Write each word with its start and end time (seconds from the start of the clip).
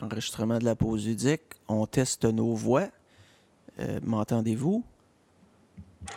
enregistrement 0.00 0.58
de 0.58 0.64
la 0.64 0.74
pause 0.76 1.06
ludique. 1.06 1.42
On 1.68 1.86
teste 1.86 2.24
nos 2.24 2.54
voix. 2.54 2.88
Euh, 3.80 4.00
M'entendez-vous? 4.02 4.84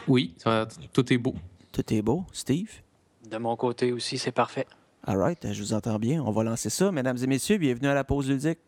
Oui, 0.07 0.33
ça, 0.37 0.67
tout 0.93 1.11
est 1.13 1.17
beau. 1.17 1.33
Tout 1.71 1.93
est 1.93 2.01
beau. 2.01 2.25
Steve? 2.33 2.69
De 3.29 3.37
mon 3.37 3.55
côté 3.55 3.91
aussi, 3.91 4.17
c'est 4.17 4.31
parfait. 4.31 4.67
All 5.05 5.17
right, 5.17 5.53
je 5.53 5.61
vous 5.61 5.73
entends 5.73 5.99
bien. 5.99 6.21
On 6.23 6.31
va 6.31 6.43
lancer 6.43 6.69
ça. 6.69 6.91
Mesdames 6.91 7.17
et 7.21 7.27
messieurs, 7.27 7.57
bienvenue 7.57 7.87
à 7.87 7.93
la 7.93 8.03
pause 8.03 8.29
ludique. 8.29 8.59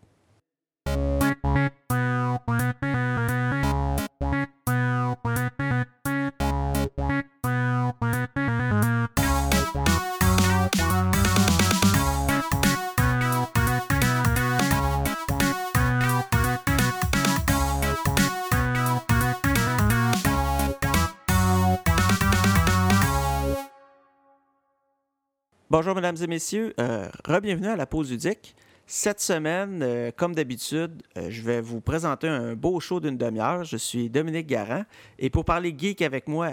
Bonjour, 25.79 25.95
mesdames 25.95 26.17
et 26.21 26.27
messieurs. 26.27 26.73
Euh, 26.77 27.07
Rebienvenue 27.25 27.69
à 27.69 27.77
la 27.77 27.85
pause 27.85 28.11
ludique. 28.11 28.53
Cette 28.85 29.21
semaine, 29.21 29.79
euh, 29.81 30.11
comme 30.13 30.35
d'habitude, 30.35 30.91
euh, 31.15 31.27
je 31.29 31.41
vais 31.41 31.61
vous 31.61 31.79
présenter 31.79 32.27
un 32.27 32.53
beau 32.53 32.81
show 32.81 32.99
d'une 32.99 33.17
demi-heure. 33.17 33.63
Je 33.63 33.77
suis 33.77 34.09
Dominique 34.09 34.45
Garant. 34.45 34.83
Et 35.19 35.29
pour 35.29 35.45
parler 35.45 35.73
geek 35.77 36.01
avec 36.01 36.27
moi, 36.27 36.49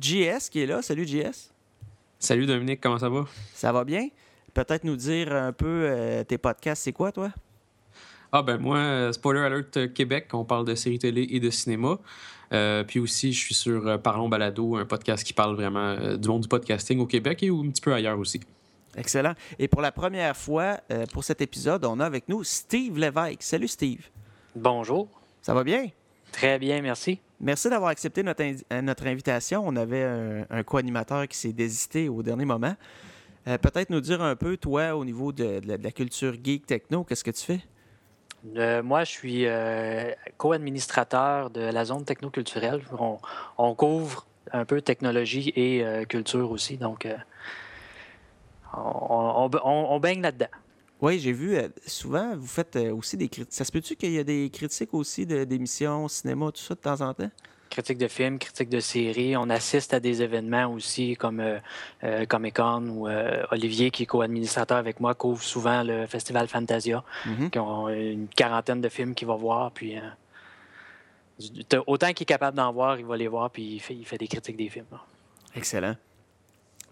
JS 0.00 0.50
qui 0.50 0.62
est 0.62 0.66
là. 0.66 0.82
Salut, 0.82 1.06
JS. 1.06 1.52
Salut, 2.18 2.44
Dominique. 2.44 2.80
Comment 2.80 2.98
ça 2.98 3.08
va? 3.08 3.24
Ça 3.54 3.70
va 3.70 3.84
bien? 3.84 4.08
Peut-être 4.52 4.82
nous 4.82 4.96
dire 4.96 5.32
un 5.32 5.52
peu 5.52 5.84
euh, 5.84 6.24
tes 6.24 6.36
podcasts, 6.36 6.82
c'est 6.82 6.92
quoi, 6.92 7.12
toi? 7.12 7.30
Ah, 8.32 8.42
ben 8.42 8.58
moi, 8.58 9.12
Spoiler 9.12 9.42
Alert 9.42 9.94
Québec, 9.94 10.26
on 10.32 10.44
parle 10.44 10.64
de 10.64 10.74
séries 10.74 10.98
télé 10.98 11.24
et 11.30 11.38
de 11.38 11.50
cinéma. 11.50 12.00
Euh, 12.52 12.84
puis 12.84 13.00
aussi, 13.00 13.32
je 13.32 13.38
suis 13.38 13.54
sur 13.54 14.00
Parlons 14.02 14.28
Balado, 14.28 14.76
un 14.76 14.84
podcast 14.84 15.24
qui 15.24 15.32
parle 15.32 15.56
vraiment 15.56 15.96
euh, 16.00 16.16
du 16.16 16.28
monde 16.28 16.42
du 16.42 16.48
podcasting 16.48 17.00
au 17.00 17.06
Québec 17.06 17.42
et 17.42 17.48
un 17.48 17.70
petit 17.70 17.80
peu 17.80 17.92
ailleurs 17.92 18.18
aussi. 18.18 18.40
Excellent. 18.96 19.34
Et 19.58 19.68
pour 19.68 19.82
la 19.82 19.92
première 19.92 20.34
fois, 20.36 20.80
euh, 20.90 21.04
pour 21.12 21.22
cet 21.22 21.42
épisode, 21.42 21.84
on 21.84 22.00
a 22.00 22.06
avec 22.06 22.28
nous 22.28 22.42
Steve 22.44 22.98
Lévesque. 22.98 23.42
Salut, 23.42 23.68
Steve. 23.68 24.06
Bonjour. 24.54 25.08
Ça 25.42 25.52
va 25.52 25.62
bien? 25.62 25.88
Très 26.32 26.58
bien, 26.58 26.80
merci. 26.80 27.20
Merci 27.38 27.68
d'avoir 27.68 27.90
accepté 27.90 28.22
notre, 28.22 28.42
euh, 28.42 28.82
notre 28.82 29.06
invitation. 29.06 29.62
On 29.66 29.76
avait 29.76 30.02
un, 30.02 30.46
un 30.48 30.62
co-animateur 30.62 31.28
qui 31.28 31.36
s'est 31.36 31.52
désisté 31.52 32.08
au 32.08 32.22
dernier 32.22 32.46
moment. 32.46 32.74
Euh, 33.46 33.58
Peut-être 33.58 33.90
nous 33.90 34.00
dire 34.00 34.22
un 34.22 34.34
peu, 34.34 34.56
toi, 34.56 34.96
au 34.96 35.04
niveau 35.04 35.30
de, 35.30 35.60
de 35.60 35.68
la, 35.68 35.76
de 35.76 35.84
la 35.84 35.92
culture 35.92 36.34
geek 36.42 36.66
techno, 36.66 37.04
qu'est-ce 37.04 37.22
que 37.22 37.30
tu 37.30 37.44
fais? 37.44 37.60
Euh, 38.56 38.82
moi, 38.82 39.04
je 39.04 39.10
suis 39.10 39.46
co-administrateur 40.38 41.50
de 41.50 41.60
la 41.60 41.84
zone 41.84 42.04
technoculturelle. 42.04 42.82
On, 42.98 43.18
on 43.58 43.74
couvre 43.74 44.26
un 44.52 44.64
peu 44.64 44.80
technologie 44.80 45.52
et 45.56 45.84
culture 46.08 46.50
aussi, 46.50 46.76
donc 46.76 47.06
on, 48.76 49.44
on- 49.44 49.50
on- 49.64 49.86
on 49.94 50.00
baigne 50.00 50.20
là-dedans. 50.22 50.46
Oui, 51.02 51.18
j'ai 51.18 51.32
vu, 51.32 51.56
euh, 51.56 51.68
souvent, 51.86 52.34
vous 52.36 52.46
faites 52.46 52.74
euh, 52.76 52.94
aussi 52.94 53.16
des 53.16 53.28
critiques. 53.28 53.52
Ça 53.52 53.64
se 53.64 53.72
peut-tu 53.72 53.96
qu'il 53.96 54.12
y 54.12 54.18
a 54.18 54.24
des 54.24 54.48
critiques 54.50 54.94
aussi 54.94 55.26
de- 55.26 55.44
d'émissions, 55.44 56.08
cinéma, 56.08 56.46
tout 56.52 56.60
ça, 56.62 56.74
de 56.74 56.80
temps 56.80 57.00
en 57.02 57.12
temps? 57.12 57.30
Critique 57.68 57.98
de 57.98 58.08
films, 58.08 58.38
critique 58.38 58.68
de 58.70 58.80
séries. 58.80 59.36
On 59.36 59.50
assiste 59.50 59.92
à 59.92 60.00
des 60.00 60.22
événements 60.22 60.72
aussi 60.72 61.14
comme 61.16 61.40
euh, 61.40 61.58
euh, 62.04 62.24
Comic-Con 62.24 62.88
ou 62.88 63.08
euh, 63.08 63.42
Olivier, 63.50 63.90
qui 63.90 64.04
est 64.04 64.06
co-administrateur 64.06 64.78
avec 64.78 64.98
moi, 65.00 65.14
couvre 65.14 65.42
souvent 65.42 65.82
le 65.82 66.06
Festival 66.06 66.48
Fantasia. 66.48 67.04
Mhm. 67.26 67.50
qui 67.50 67.58
ont 67.58 67.88
une 67.90 68.28
quarantaine 68.28 68.80
de 68.80 68.88
films 68.88 69.14
qu'il 69.14 69.28
va 69.28 69.34
voir. 69.34 69.72
Puis, 69.72 69.98
euh, 69.98 70.00
autant 71.86 72.12
qu'il 72.14 72.22
est 72.22 72.26
capable 72.26 72.56
d'en 72.56 72.72
voir, 72.72 72.98
il 72.98 73.04
va 73.04 73.16
les 73.16 73.28
voir, 73.28 73.50
puis 73.50 73.74
il 73.74 73.80
fait, 73.80 73.94
il 73.94 74.06
fait 74.06 74.16
des 74.18 74.28
critiques 74.28 74.56
des 74.56 74.68
films. 74.70 74.86
Excellent. 75.54 75.96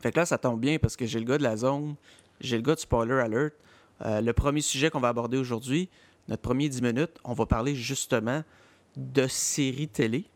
Fait 0.05 0.13
que 0.13 0.19
là, 0.19 0.27
ça 0.27 0.37
tombe 0.37 0.61
bien 0.61 0.79
parce 0.79 0.97
que 0.97 1.07
j'ai 1.07 1.19
le 1.19 1.25
gars 1.25 1.39
de 1.39 1.43
la 1.43 1.57
zone, 1.57 1.95
j'ai 2.39 2.57
le 2.57 2.63
gars 2.63 2.75
de 2.75 2.81
Spoiler 2.81 3.15
Alert. 3.15 3.55
Euh, 4.05 4.21
le 4.21 4.35
premier 4.35 4.61
sujet 4.61 4.91
qu'on 4.91 5.01
va 5.01 5.09
aborder 5.09 5.39
aujourd'hui, 5.39 5.89
notre 6.29 6.43
premier 6.43 6.69
10 6.69 6.83
minutes, 6.83 7.13
on 7.25 7.33
va 7.33 7.47
parler 7.47 7.75
justement 7.75 8.45
de 8.99 9.27
séries 9.27 9.89
télé. 9.89 10.27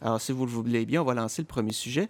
Alors, 0.00 0.20
si 0.20 0.32
vous 0.32 0.44
le 0.44 0.50
voulez 0.50 0.84
bien, 0.86 1.02
on 1.02 1.04
va 1.04 1.14
lancer 1.14 1.40
le 1.40 1.46
premier 1.46 1.70
sujet. 1.70 2.08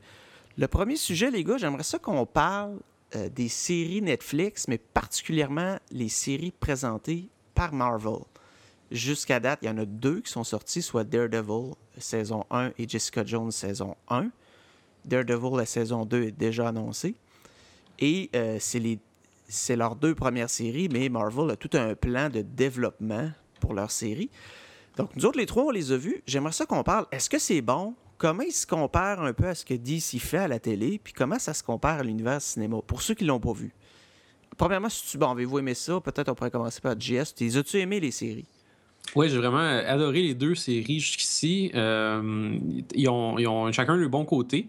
Le 0.56 0.67
premier 0.69 0.97
sujet, 0.97 1.31
les 1.31 1.45
gars, 1.45 1.59
j'aimerais 1.59 1.83
ça 1.83 1.99
qu'on 1.99 2.25
parle 2.25 2.78
euh, 3.15 3.29
des 3.29 3.49
séries 3.49 4.00
Netflix, 4.00 4.67
mais 4.67 4.79
particulièrement 4.79 5.77
les 5.91 6.09
séries 6.09 6.55
présentées 6.61 7.29
par 7.55 7.75
Marvel. 7.75 8.21
Jusqu'à 8.91 9.39
date, 9.39 9.59
il 9.61 9.67
y 9.67 9.71
en 9.71 9.77
a 9.77 9.84
deux 9.84 10.23
qui 10.23 10.33
sont 10.33 10.44
sortis, 10.44 10.81
soit 10.81 11.05
Daredevil 11.05 11.75
saison 11.99 12.47
1 12.50 12.73
et 12.79 12.89
Jessica 12.89 13.23
Jones 13.23 13.50
saison 13.50 13.97
1. 14.09 14.31
Daredevil, 15.04 15.56
la 15.56 15.66
saison 15.66 16.04
2 16.04 16.24
est 16.24 16.32
déjà 16.32 16.68
annoncée. 16.68 17.14
Et 17.98 18.30
euh, 18.34 18.58
c'est 18.60 19.76
leurs 19.76 19.96
deux 19.96 20.14
premières 20.14 20.50
séries, 20.50 20.88
mais 20.90 21.08
Marvel 21.08 21.50
a 21.50 21.56
tout 21.56 21.70
un 21.74 21.94
plan 21.94 22.28
de 22.28 22.42
développement 22.42 23.30
pour 23.60 23.74
leur 23.74 23.90
série. 23.90 24.30
Donc, 24.96 25.14
nous 25.16 25.24
autres, 25.24 25.38
les 25.38 25.46
trois, 25.46 25.64
on 25.64 25.70
les 25.70 25.92
a 25.92 25.96
vus. 25.96 26.22
J'aimerais 26.26 26.52
ça 26.52 26.66
qu'on 26.66 26.82
parle. 26.82 27.06
Est-ce 27.12 27.30
que 27.30 27.38
c'est 27.38 27.62
bon? 27.62 27.94
Comment 28.18 28.42
il 28.42 28.52
se 28.52 28.66
compare 28.66 29.22
un 29.22 29.32
peu 29.32 29.46
à 29.46 29.54
ce 29.54 29.64
que 29.64 29.74
DC 29.74 30.20
fait 30.20 30.38
à 30.38 30.48
la 30.48 30.60
télé? 30.60 31.00
Puis 31.02 31.12
comment 31.12 31.38
ça 31.38 31.54
se 31.54 31.62
compare 31.62 32.00
à 32.00 32.02
l'univers 32.02 32.40
cinéma? 32.40 32.80
Pour 32.86 33.02
ceux 33.02 33.14
qui 33.14 33.24
ne 33.24 33.28
l'ont 33.28 33.40
pas 33.40 33.52
vu? 33.52 33.72
Premièrement, 34.56 34.88
si 34.88 35.06
tu 35.06 35.19
bon, 35.19 35.30
avez-vous 35.30 35.58
aimé 35.58 35.74
ça? 35.74 36.00
Peut-être 36.00 36.28
on 36.28 36.34
pourrait 36.34 36.50
commencer 36.50 36.80
par 36.80 36.98
JS. 36.98 37.34
Les 37.40 37.56
As-tu 37.56 37.78
aimé 37.78 38.00
les 38.00 38.10
séries? 38.10 38.46
Oui, 39.14 39.28
j'ai 39.28 39.36
vraiment 39.36 39.58
euh, 39.58 39.82
adoré 39.86 40.22
les 40.22 40.34
deux 40.34 40.54
séries 40.54 41.00
jusqu'ici. 41.00 41.70
Euh, 41.74 42.58
ils, 42.94 43.08
ont, 43.08 43.38
ils 43.38 43.46
ont 43.46 43.70
chacun 43.72 43.96
le 43.96 44.08
bon 44.08 44.24
côté 44.24 44.68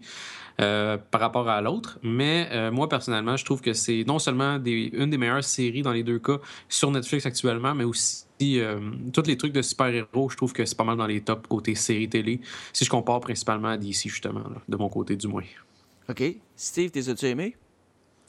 euh, 0.60 0.98
par 1.10 1.20
rapport 1.20 1.48
à 1.48 1.60
l'autre. 1.62 1.98
Mais 2.02 2.48
euh, 2.52 2.70
moi, 2.70 2.88
personnellement, 2.88 3.36
je 3.36 3.44
trouve 3.44 3.60
que 3.60 3.72
c'est 3.72 4.04
non 4.06 4.18
seulement 4.18 4.58
des, 4.58 4.90
une 4.92 5.10
des 5.10 5.18
meilleures 5.18 5.42
séries 5.44 5.82
dans 5.82 5.92
les 5.92 6.02
deux 6.02 6.18
cas 6.18 6.38
sur 6.68 6.90
Netflix 6.90 7.26
actuellement, 7.26 7.74
mais 7.74 7.84
aussi 7.84 8.26
euh, 8.42 8.78
tous 9.12 9.26
les 9.26 9.36
trucs 9.36 9.52
de 9.52 9.62
super-héros. 9.62 10.28
Je 10.30 10.36
trouve 10.36 10.52
que 10.52 10.64
c'est 10.64 10.76
pas 10.76 10.84
mal 10.84 10.96
dans 10.96 11.06
les 11.06 11.22
tops 11.22 11.48
côté 11.48 11.74
série 11.74 12.08
télé, 12.08 12.40
si 12.72 12.84
je 12.84 12.90
compare 12.90 13.20
principalement 13.20 13.68
à 13.68 13.76
DC, 13.76 14.08
justement, 14.08 14.40
là, 14.40 14.60
de 14.68 14.76
mon 14.76 14.88
côté 14.88 15.16
du 15.16 15.26
moins. 15.26 15.42
OK. 16.08 16.22
Steve, 16.54 16.90
les 16.94 17.08
as-tu 17.08 17.26
aimé? 17.26 17.56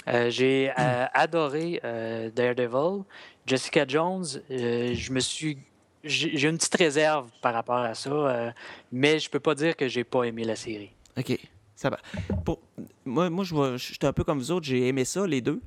Euh, 0.08 0.30
J'ai 0.30 0.72
euh, 0.78 1.06
adoré 1.14 1.80
euh, 1.84 2.30
Daredevil. 2.34 3.04
Jessica 3.46 3.86
Jones, 3.88 4.26
euh, 4.50 4.94
je 4.94 5.12
me 5.12 5.20
suis. 5.20 5.58
J'ai 6.06 6.48
une 6.48 6.58
petite 6.58 6.76
réserve 6.76 7.30
par 7.42 7.54
rapport 7.54 7.78
à 7.78 7.94
ça, 7.96 8.10
euh, 8.12 8.52
mais 8.92 9.20
je 9.20 9.30
peux 9.30 9.40
pas 9.40 9.56
dire 9.56 9.76
que 9.76 9.88
j'ai 9.88 10.04
pas 10.04 10.24
aimé 10.24 10.44
la 10.44 10.56
série. 10.56 10.92
OK. 11.18 11.38
Ça 11.76 11.90
va. 11.90 11.98
Pour... 12.46 12.62
Moi, 13.06 13.30
moi 13.30 13.44
je 13.44 13.54
vois- 13.54 13.78
je 13.78 13.84
suis 13.94 13.98
un 14.04 14.14
peu 14.14 14.24
comme 14.24 14.38
vous 14.40 14.52
autres. 14.52 14.66
J'ai 14.66 14.88
aimé 14.88 15.04
ça, 15.06 15.26
les 15.28 15.42
deux. 15.42 15.62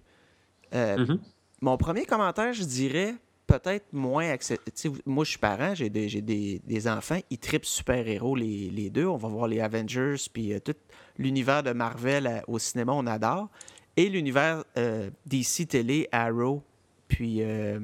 Euh, 0.75 0.97
Mhm. 0.99 1.19
Mon 1.60 1.76
premier 1.76 2.04
commentaire, 2.04 2.53
je 2.53 2.62
dirais 2.62 3.15
peut-être 3.49 3.87
moins 3.93 4.31
accepté. 4.31 4.71
Moi, 5.06 5.25
je 5.25 5.31
suis 5.31 5.38
parent, 5.38 5.75
j'ai 5.75 5.88
des, 5.91 6.09
j'ai 6.09 6.21
des, 6.22 6.60
des 6.65 6.87
enfants. 6.87 7.19
Ils 7.31 7.38
tripent 7.38 7.65
super-héros, 7.65 8.37
les, 8.37 8.70
les 8.70 8.91
deux. 8.91 9.06
On 9.06 9.16
va 9.16 9.28
voir 9.28 9.49
les 9.49 9.60
Avengers, 9.60 10.15
puis 10.32 10.53
euh, 10.53 10.60
tout 10.60 10.75
l'univers 11.19 11.62
de 11.62 11.72
Marvel 11.72 12.26
à- 12.26 12.43
au 12.47 12.59
cinéma, 12.59 12.93
on 12.93 13.06
adore. 13.06 13.49
Et 13.97 14.09
l'univers 14.09 14.62
euh, 14.76 15.10
DC 15.26 15.66
Télé, 15.66 16.09
Arrow, 16.12 16.62
puis 17.09 17.38
euh, 17.43 17.81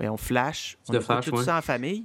voyons, 0.00 0.16
Flash. 0.16 0.76
On 0.88 0.92
écoute 0.94 1.04
Flash, 1.06 1.24
tout 1.26 1.36
ouais. 1.36 1.44
ça 1.44 1.58
en 1.58 1.62
famille. 1.62 2.04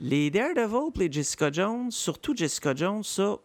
Les 0.00 0.30
Daredevil 0.30 0.90
les 0.96 1.12
Jessica 1.12 1.50
Jones, 1.52 1.90
surtout 1.90 2.34
Jessica 2.36 2.74
Jones, 2.74 3.04
ça, 3.04 3.36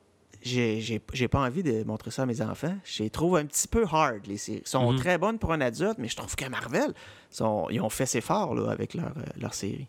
j'ai- 0.41 0.99
pas 1.29 1.39
envie 1.41 1.61
de 1.61 1.83
montrer 1.83 2.09
ça 2.09 2.23
à 2.23 2.25
mes 2.25 2.41
enfants. 2.41 2.75
Je 2.83 3.03
les 3.03 3.09
trouve 3.09 3.37
un 3.37 3.45
petit 3.45 3.67
peu 3.67 3.85
hard, 3.91 4.25
les 4.27 4.37
séries. 4.37 4.61
Ils 4.65 4.67
sont 4.69 4.91
Mhm. 4.91 4.97
très 4.99 5.17
bonnes 5.17 5.37
pour 5.37 5.53
un 5.53 5.61
adulte, 5.61 5.97
mais 5.99 6.07
je 6.07 6.15
trouve 6.15 6.35
que 6.35 6.45
Marvel, 6.49 6.93
sont- 7.29 7.67
ils 7.69 7.79
ont 7.81 7.89
fait 7.89 8.05
ses 8.07 8.21
forts 8.21 8.55
là, 8.55 8.71
avec 8.71 8.93
leur, 8.95 9.09
euh, 9.17 9.21
leur 9.39 9.53
série. 9.53 9.87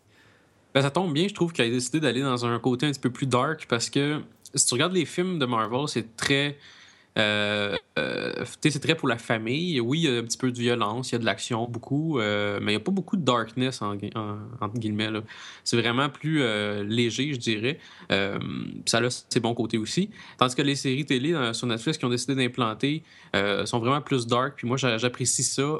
Ben, 0.73 0.81
ça 0.83 0.91
tombe 0.91 1.11
bien, 1.13 1.27
je 1.27 1.33
trouve 1.33 1.51
qu'il 1.51 1.65
a 1.65 1.69
décidé 1.69 1.99
d'aller 1.99 2.21
dans 2.21 2.45
un 2.45 2.59
côté 2.59 2.85
un 2.85 2.91
petit 2.91 2.99
peu 2.99 3.09
plus 3.09 3.25
dark 3.25 3.65
parce 3.67 3.89
que 3.89 4.21
si 4.53 4.65
tu 4.67 4.73
regardes 4.75 4.93
les 4.93 5.05
films 5.05 5.39
de 5.39 5.45
Marvel, 5.47 5.87
c'est 5.87 6.15
très. 6.15 6.57
Euh, 7.17 7.75
euh, 7.97 8.45
c'est 8.61 8.79
très 8.79 8.95
pour 8.95 9.07
la 9.07 9.17
famille. 9.17 9.79
Oui, 9.79 9.99
il 9.99 10.03
y 10.03 10.15
a 10.15 10.19
un 10.19 10.23
petit 10.23 10.37
peu 10.37 10.51
de 10.51 10.59
violence, 10.59 11.09
il 11.09 11.13
y 11.13 11.15
a 11.15 11.19
de 11.19 11.25
l'action, 11.25 11.67
beaucoup, 11.67 12.19
euh, 12.19 12.59
mais 12.61 12.73
il 12.73 12.75
n'y 12.75 12.81
a 12.81 12.83
pas 12.83 12.91
beaucoup 12.91 13.17
de 13.17 13.23
darkness, 13.23 13.81
entre 13.81 13.97
guillemets. 14.75 15.09
C'est 15.63 15.77
vraiment 15.81 16.09
plus 16.09 16.41
léger, 16.85 17.33
je 17.33 17.39
dirais. 17.39 17.79
Ça 18.09 18.99
a 18.99 19.09
ses 19.09 19.39
bons 19.39 19.53
côtés 19.53 19.77
aussi. 19.77 20.09
Tandis 20.37 20.55
que 20.55 20.61
les 20.61 20.75
séries 20.75 21.05
télé 21.05 21.35
sur 21.53 21.67
Netflix 21.67 21.97
qui 21.97 22.05
ont 22.05 22.09
décidé 22.09 22.35
d'implanter 22.35 23.03
sont 23.65 23.79
vraiment 23.79 24.01
plus 24.01 24.27
dark. 24.27 24.53
Puis 24.55 24.67
moi, 24.67 24.77
j'a- 24.77 24.97
j'apprécie 24.97 25.43
ça. 25.43 25.79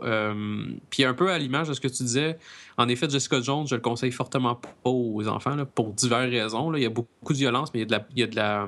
Puis 0.89 1.03
un 1.03 1.13
peu 1.13 1.29
à 1.29 1.37
l'image 1.37 1.69
de 1.69 1.73
ce 1.73 1.79
que 1.81 1.87
tu 1.87 2.03
disais, 2.03 2.37
en 2.79 2.87
effet, 2.87 3.09
Jessica 3.09 3.41
Jones, 3.41 3.67
je 3.67 3.75
le 3.75 3.81
conseille 3.81 4.11
fortement 4.11 4.55
pas 4.55 4.89
aux 4.89 5.27
enfants 5.27 5.55
là, 5.55 5.65
pour 5.65 5.91
diverses 5.91 6.29
raisons. 6.31 6.71
là. 6.71 6.79
Il 6.79 6.83
y 6.83 6.85
a 6.85 6.89
beaucoup 6.89 7.33
de 7.33 7.37
violence, 7.37 7.73
mais 7.73 7.81
il 7.81 7.83
y 7.83 7.83
a, 7.83 7.87
de 7.87 7.91
la, 7.91 8.07
il 8.15 8.19
y 8.19 8.23
a, 8.23 8.27
de 8.27 8.35
la, 8.37 8.67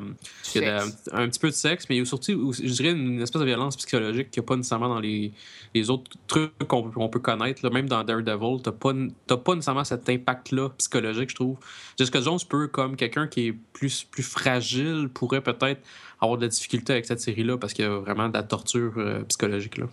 il 0.54 0.62
y 0.62 0.66
a 0.66 0.72
de 0.82 0.90
la- 1.12 1.18
un 1.24 1.30
petit 1.30 1.40
peu 1.40 1.48
de 1.48 1.54
sexe, 1.54 1.86
mais 1.90 1.96
il 1.96 2.00
y 2.00 2.02
a 2.02 2.06
surtout 2.06 2.52
je 2.52 2.74
dirais 2.74 2.92
une 2.92 3.22
espèce 3.22 3.40
de 3.40 3.46
violence 3.46 3.78
psychologique 3.78 4.30
qu'il 4.30 4.42
n'y 4.42 4.46
a 4.46 4.48
pas 4.48 4.58
nécessairement 4.58 4.90
dans 4.90 5.00
les, 5.00 5.32
les 5.74 5.90
autres 5.90 6.12
trucs 6.28 6.52
qu'on 6.68 7.10
peut 7.10 7.20
connaître. 7.20 7.68
Même 7.70 7.88
dans 7.88 8.04
Daredevil, 8.04 8.62
tu 8.62 8.70
n'as 8.70 8.76
pas, 8.76 9.38
pas 9.38 9.56
nécessairement 9.56 9.86
cet 9.86 10.10
impact-là 10.10 10.70
psychologique, 10.78 11.30
je 11.30 11.36
trouve. 11.36 11.58
Jessica 11.98 12.20
Jones 12.20 12.40
peut, 12.50 12.68
comme 12.68 12.98
quelqu'un 12.98 13.28
qui 13.28 13.48
est 13.48 13.54
plus, 13.74 14.04
plus 14.04 14.24
fragile, 14.24 15.10
pourrait 15.14 15.42
peut-être 15.42 15.82
avoir 16.20 16.38
de 16.38 16.44
la 16.44 16.50
difficulté 16.50 16.92
avec 16.94 17.06
cette 17.06 17.22
série-là 17.22 17.58
parce 17.58 17.74
qu'il 17.74 17.86
y 17.86 17.88
a 17.88 17.98
vraiment 17.98 18.28
de 18.28 18.34
la 18.34 18.44
torture 18.44 18.94
euh, 18.98 19.24
psychologique. 19.24 19.78
Là. 19.78 19.86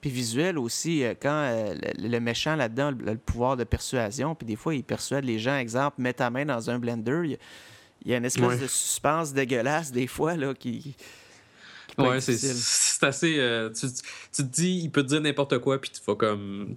Puis 0.00 0.10
visuel 0.10 0.58
aussi, 0.58 1.02
euh, 1.02 1.14
quand 1.20 1.48
euh, 1.50 1.74
le, 1.98 2.18
méchant 2.20 2.54
là-dedans 2.54 2.88
a 2.88 3.12
le 3.12 3.18
pouvoir 3.18 3.56
de 3.56 3.64
persuasion, 3.64 4.34
puis 4.34 4.46
des 4.46 4.56
fois, 4.56 4.74
il 4.74 4.84
persuade 4.84 5.24
les 5.24 5.38
gens. 5.38 5.56
Exemple, 5.56 6.00
mets 6.00 6.12
ta 6.12 6.30
main 6.30 6.44
dans 6.44 6.70
un 6.70 6.78
blender. 6.78 7.38
Il 8.04 8.10
y 8.10 8.14
a 8.14 8.18
une 8.18 8.24
espèce 8.24 8.60
de 8.60 8.66
suspense 8.66 9.32
dégueulasse 9.32 9.90
des 9.90 10.06
fois 10.06 10.36
là, 10.36 10.54
qui. 10.54 10.94
ouais, 11.98 12.20
c'est 12.20 13.04
assez. 13.04 13.36
Euh, 13.38 13.70
tu, 13.70 13.88
te 13.88 14.42
dis, 14.42 14.80
il 14.84 14.90
peut 14.90 15.02
te 15.02 15.08
dire 15.08 15.20
n'importe 15.20 15.58
quoi, 15.58 15.80
puis 15.80 15.90
tu 15.90 16.00
vas 16.06 16.14
comme. 16.14 16.76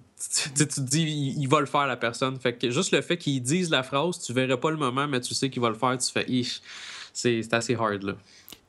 Tu, 0.55 0.67
te 0.67 0.79
dis, 0.79 1.35
il, 1.37 1.47
va 1.47 1.59
le 1.59 1.65
faire, 1.65 1.87
la 1.87 1.97
personne. 1.97 2.39
Fait 2.39 2.57
que 2.57 2.69
juste 2.71 2.91
le 2.91 3.01
fait 3.01 3.17
qu'il 3.17 3.41
dise 3.43 3.69
la 3.69 3.83
phrase, 3.83 4.19
tu 4.19 4.33
verrais 4.33 4.59
pas 4.59 4.71
le 4.71 4.77
moment, 4.77 5.07
mais 5.07 5.19
tu 5.19 5.33
sais 5.33 5.49
qu'il 5.49 5.61
va 5.61 5.69
le 5.69 5.75
faire, 5.75 5.97
tu 5.97 6.09
fais, 6.09 6.25
c'est 7.13 7.53
assez 7.53 7.75
hard, 7.75 8.03
là. 8.03 8.15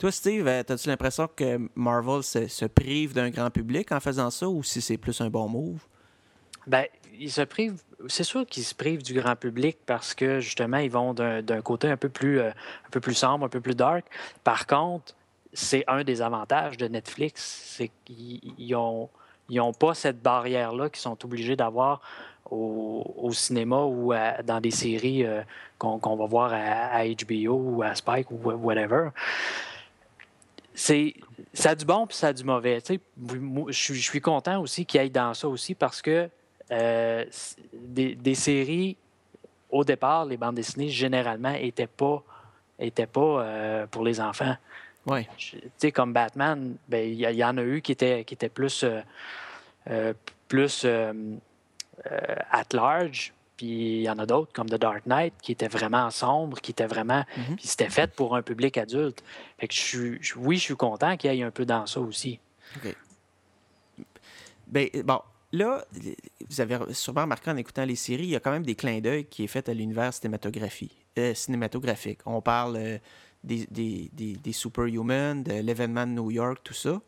Toi, 0.00 0.10
Steve, 0.10 0.48
euh, 0.48 0.62
as-tu 0.66 0.88
l'impression 0.88 1.28
que 1.28 1.60
Marvel 1.74 2.22
se, 2.22 2.64
prive 2.64 3.12
d'un 3.12 3.28
grand 3.28 3.50
public 3.50 3.92
en 3.92 4.00
faisant 4.00 4.30
ça, 4.30 4.48
ou 4.48 4.62
si 4.62 4.80
c'est 4.80 4.96
plus 4.96 5.20
un 5.20 5.28
bon 5.28 5.46
move? 5.46 5.80
Ben, 6.66 6.86
il 7.18 7.30
se 7.30 7.42
prive 7.42 7.82
c'est 8.08 8.24
sûr 8.24 8.46
qu'ils 8.46 8.62
se 8.62 8.74
privent 8.74 9.02
du 9.02 9.12
grand 9.12 9.36
public 9.36 9.76
parce 9.84 10.14
que 10.14 10.40
justement, 10.40 10.78
ils 10.78 10.90
vont 10.90 11.12
d'un 11.12 11.60
côté 11.60 11.90
un 11.90 11.98
peu, 11.98 12.08
plus, 12.08 12.40
euh, 12.40 12.48
un 12.48 12.90
peu 12.90 13.00
plus 13.00 13.12
sombre, 13.12 13.44
un 13.44 13.50
peu 13.50 13.60
plus 13.60 13.74
dark. 13.74 14.06
Par 14.42 14.66
contre, 14.66 15.14
c'est 15.52 15.84
un 15.86 16.02
des 16.02 16.22
avantages 16.22 16.78
de 16.78 16.88
Netflix, 16.88 17.64
c'est 17.66 17.90
qu'ils 18.06 18.70
n'ont 18.70 19.10
ont 19.50 19.72
pas 19.74 19.92
cette 19.92 20.22
barrière-là 20.22 20.88
qu'ils 20.88 21.00
sont 21.00 21.22
obligés 21.26 21.56
d'avoir 21.56 22.00
au, 22.50 23.30
cinéma 23.32 23.82
ou 23.82 24.14
dans 24.44 24.60
des 24.60 24.70
séries 24.70 25.26
euh, 25.26 25.42
qu'on 25.78 26.16
va 26.16 26.24
voir 26.24 26.52
à, 26.54 27.04
HBO 27.04 27.52
ou 27.52 27.82
à 27.82 27.94
Spike 27.94 28.30
ou 28.30 28.36
whatever. 28.36 29.10
C'est 30.74 31.14
ça 31.52 31.70
a 31.70 31.74
du 31.74 31.84
bon 31.84 32.06
puis 32.06 32.16
ça 32.16 32.28
a 32.28 32.32
du 32.32 32.44
mauvais. 32.44 32.80
je, 32.88 33.92
suis 33.94 34.20
content 34.20 34.60
aussi 34.60 34.86
qu'il 34.86 35.00
aille 35.00 35.10
dans 35.10 35.34
ça 35.34 35.48
aussi 35.48 35.74
parce 35.74 36.00
que 36.00 36.28
euh, 36.70 37.24
des, 37.72 38.34
séries, 38.34 38.96
au 39.70 39.84
départ, 39.84 40.24
les 40.24 40.36
bandes 40.36 40.54
dessinées, 40.54 40.88
généralement, 40.88 41.52
n'étaient 41.52 41.88
pas, 41.88 42.22
étaient 42.78 43.06
pas 43.06 43.20
euh, 43.20 43.86
pour 43.88 44.04
les 44.04 44.20
enfants. 44.20 44.56
Ouais. 45.06 45.26
Tu 45.36 45.58
sais, 45.78 45.90
comme 45.90 46.12
Batman, 46.12 46.76
ben, 46.88 47.08
il 47.08 47.18
y, 47.18 47.44
en 47.44 47.56
a 47.56 47.62
eu 47.62 47.80
qui 47.80 47.92
étaient, 47.92 48.22
qui 48.24 48.34
étaient 48.34 48.48
plus, 48.48 48.84
euh, 48.84 50.12
plus 50.46 50.84
at 50.84 52.64
large. 52.72 53.32
Puis 53.60 53.98
il 53.98 54.02
y 54.04 54.08
en 54.08 54.18
a 54.18 54.24
d'autres, 54.24 54.50
comme 54.54 54.70
The 54.70 54.76
Dark 54.76 55.04
Knight, 55.04 55.34
qui 55.42 55.52
étaient 55.52 55.68
vraiment 55.68 56.10
sombres, 56.10 56.58
qui 56.62 56.70
étaient 56.70 56.86
vraiment. 56.86 57.26
Mm-hmm. 57.36 57.56
Puis 57.56 57.68
c'était 57.68 57.90
fait 57.90 58.10
pour 58.10 58.34
un 58.34 58.40
public 58.40 58.78
adulte. 58.78 59.22
Fait 59.58 59.68
que 59.68 59.74
je 59.74 59.80
suis, 59.80 60.20
oui, 60.36 60.56
je 60.56 60.62
suis 60.62 60.76
content 60.76 61.18
qu'il 61.18 61.30
y 61.34 61.40
ait 61.40 61.42
un 61.42 61.50
peu 61.50 61.66
dans 61.66 61.84
ça 61.84 62.00
aussi. 62.00 62.40
OK. 62.76 62.96
Ben, 64.66 64.88
bon, 65.04 65.20
là, 65.52 65.84
vous 66.48 66.60
avez 66.62 66.78
sûrement 66.94 67.20
remarqué 67.20 67.50
en 67.50 67.58
écoutant 67.58 67.84
les 67.84 67.96
séries, 67.96 68.22
il 68.22 68.30
y 68.30 68.36
a 68.36 68.40
quand 68.40 68.50
même 68.50 68.64
des 68.64 68.76
clins 68.76 69.00
d'œil 69.00 69.26
qui 69.26 69.44
est 69.44 69.48
fait 69.48 69.68
à 69.68 69.74
l'univers 69.74 70.12
euh, 71.18 71.34
cinématographique. 71.34 72.20
On 72.24 72.40
parle 72.40 72.76
euh, 72.76 72.98
des, 73.44 73.66
des, 73.70 74.10
des, 74.14 74.52
Superhumans, 74.52 75.42
de 75.42 75.60
l'événement 75.60 76.06
de 76.06 76.12
New 76.12 76.30
York, 76.30 76.60
tout 76.64 76.72
ça. 76.72 77.02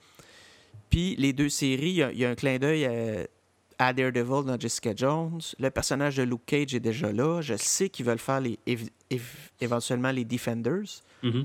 Puis 0.91 1.17
les 1.17 1.33
deux 1.33 1.49
séries, 1.49 1.93
il 2.13 2.19
y 2.19 2.25
a, 2.27 2.29
un 2.29 2.35
clin 2.35 2.59
d'œil 2.59 2.85
à, 2.85 3.27
Daredevil 3.93 4.45
dans 4.45 4.59
Jessica 4.59 4.93
Jones. 4.95 5.41
Le 5.59 5.71
personnage 5.71 6.17
de 6.17 6.23
Luke 6.23 6.47
Cage 6.47 6.75
est 6.75 6.81
déjà 6.81 7.13
là. 7.13 7.41
Je 7.41 7.57
sais 7.57 7.89
qu'ils 7.89 8.07
veulent 8.07 8.19
faire 8.19 8.41
les, 8.41 8.59
éventuellement 9.61 10.13
les 10.13 10.25
Defenders. 10.25 11.03
Mm-hmm 11.23 11.45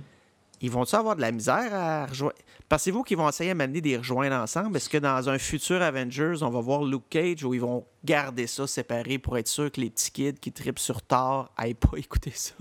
ils 0.62 0.72
vont-ils 0.72 0.96
avoir 0.96 1.16
de 1.16 1.22
la 1.22 1.32
misère 1.32 1.74
à 1.74 2.06
rejoindre? 2.06 2.36
Pensez-vous 2.70 3.04
qu'ils 3.04 3.18
vont 3.18 3.30
essayer 3.30 3.52
de 3.52 3.58
m'amener 3.58 3.82
des 3.82 3.98
rejoindre 3.98 4.36
ensemble? 4.36 4.76
Est-ce 4.76 4.90
que 4.90 4.98
dans 4.98 5.30
un 5.30 5.38
futur 5.38 5.82
Avengers, 5.82 6.38
on 6.42 6.50
va 6.50 6.60
voir 6.60 6.84
Luke 6.84 7.10
Cage 7.10 7.44
où 7.44 7.54
ils 7.54 7.62
vont 7.62 7.86
garder 8.04 8.48
ça 8.48 8.68
séparé 8.68 9.20
pour 9.20 9.38
être 9.38 9.48
sûr 9.48 9.72
que 9.72 9.80
les 9.80 9.90
petits 9.90 10.12
kids 10.12 10.34
qui 10.34 10.52
tripent 10.52 10.80
sur 10.80 11.02
Thor 11.02 11.50
n'aillent 11.58 11.76
pas 11.76 11.92
écouter 11.98 12.32
ça? 12.34 12.56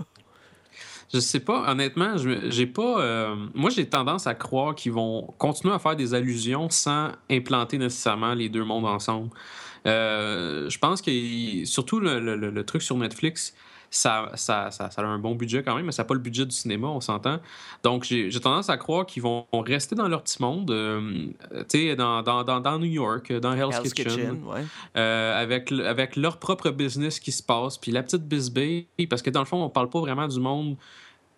Je 1.11 1.19
sais 1.19 1.39
pas, 1.39 1.71
honnêtement, 1.71 2.15
j'ai 2.17 2.67
pas. 2.67 3.01
Euh, 3.01 3.35
moi, 3.55 3.69
j'ai 3.69 3.87
tendance 3.87 4.27
à 4.27 4.35
croire 4.35 4.75
qu'ils 4.75 4.91
vont 4.91 5.33
continuer 5.37 5.73
à 5.73 5.79
faire 5.79 5.95
des 5.95 6.13
allusions 6.13 6.69
sans 6.69 7.11
implanter 7.31 7.77
nécessairement 7.77 8.33
les 8.33 8.49
deux 8.49 8.65
mondes 8.65 8.85
ensemble. 8.85 9.29
Euh, 9.87 10.69
je 10.69 10.77
pense 10.77 11.01
que, 11.01 11.65
surtout 11.65 11.99
le, 11.99 12.61
truc 12.63 12.81
sur 12.81 12.97
Netflix, 12.97 13.53
ça, 13.89 14.31
ça, 14.35 14.69
ça, 14.69 14.89
a 14.97 15.01
un 15.03 15.17
bon 15.17 15.35
budget 15.35 15.63
quand 15.63 15.73
même, 15.75 15.85
mais 15.85 15.93
ça 15.93 16.03
n'a 16.03 16.07
pas 16.07 16.13
le 16.13 16.19
budget 16.19 16.45
du 16.45 16.51
cinéma, 16.51 16.87
on 16.87 16.99
s'entend. 16.99 17.39
Donc, 17.83 18.03
j'ai 18.03 18.29
tendance 18.41 18.69
à 18.69 18.77
croire 18.77 19.05
qu'ils 19.05 19.23
vont 19.23 19.45
rester 19.53 19.95
dans 19.95 20.09
leur 20.09 20.23
petit 20.23 20.41
monde, 20.41 20.69
euh, 20.71 21.27
tu 21.69 21.87
sais, 21.87 21.95
dans, 21.95 22.21
dans, 22.21 22.43
dans, 22.43 22.79
New 22.79 22.85
York, 22.85 23.31
dans 23.31 23.53
Hell's, 23.53 23.93
Kitchen, 23.93 24.41
euh, 24.97 25.41
avec, 25.41 25.71
avec 25.71 26.17
leur 26.17 26.37
propre 26.37 26.69
business 26.71 27.19
qui 27.19 27.31
se 27.31 27.41
passe, 27.41 27.77
puis 27.77 27.91
la 27.91 28.03
petite 28.03 28.27
bisbee, 28.27 28.87
parce 29.09 29.21
que 29.21 29.29
dans 29.29 29.41
le 29.41 29.45
fond, 29.45 29.63
on 29.63 29.69
parle 29.69 29.89
pas 29.89 30.01
vraiment 30.01 30.27
du 30.27 30.39
monde 30.39 30.75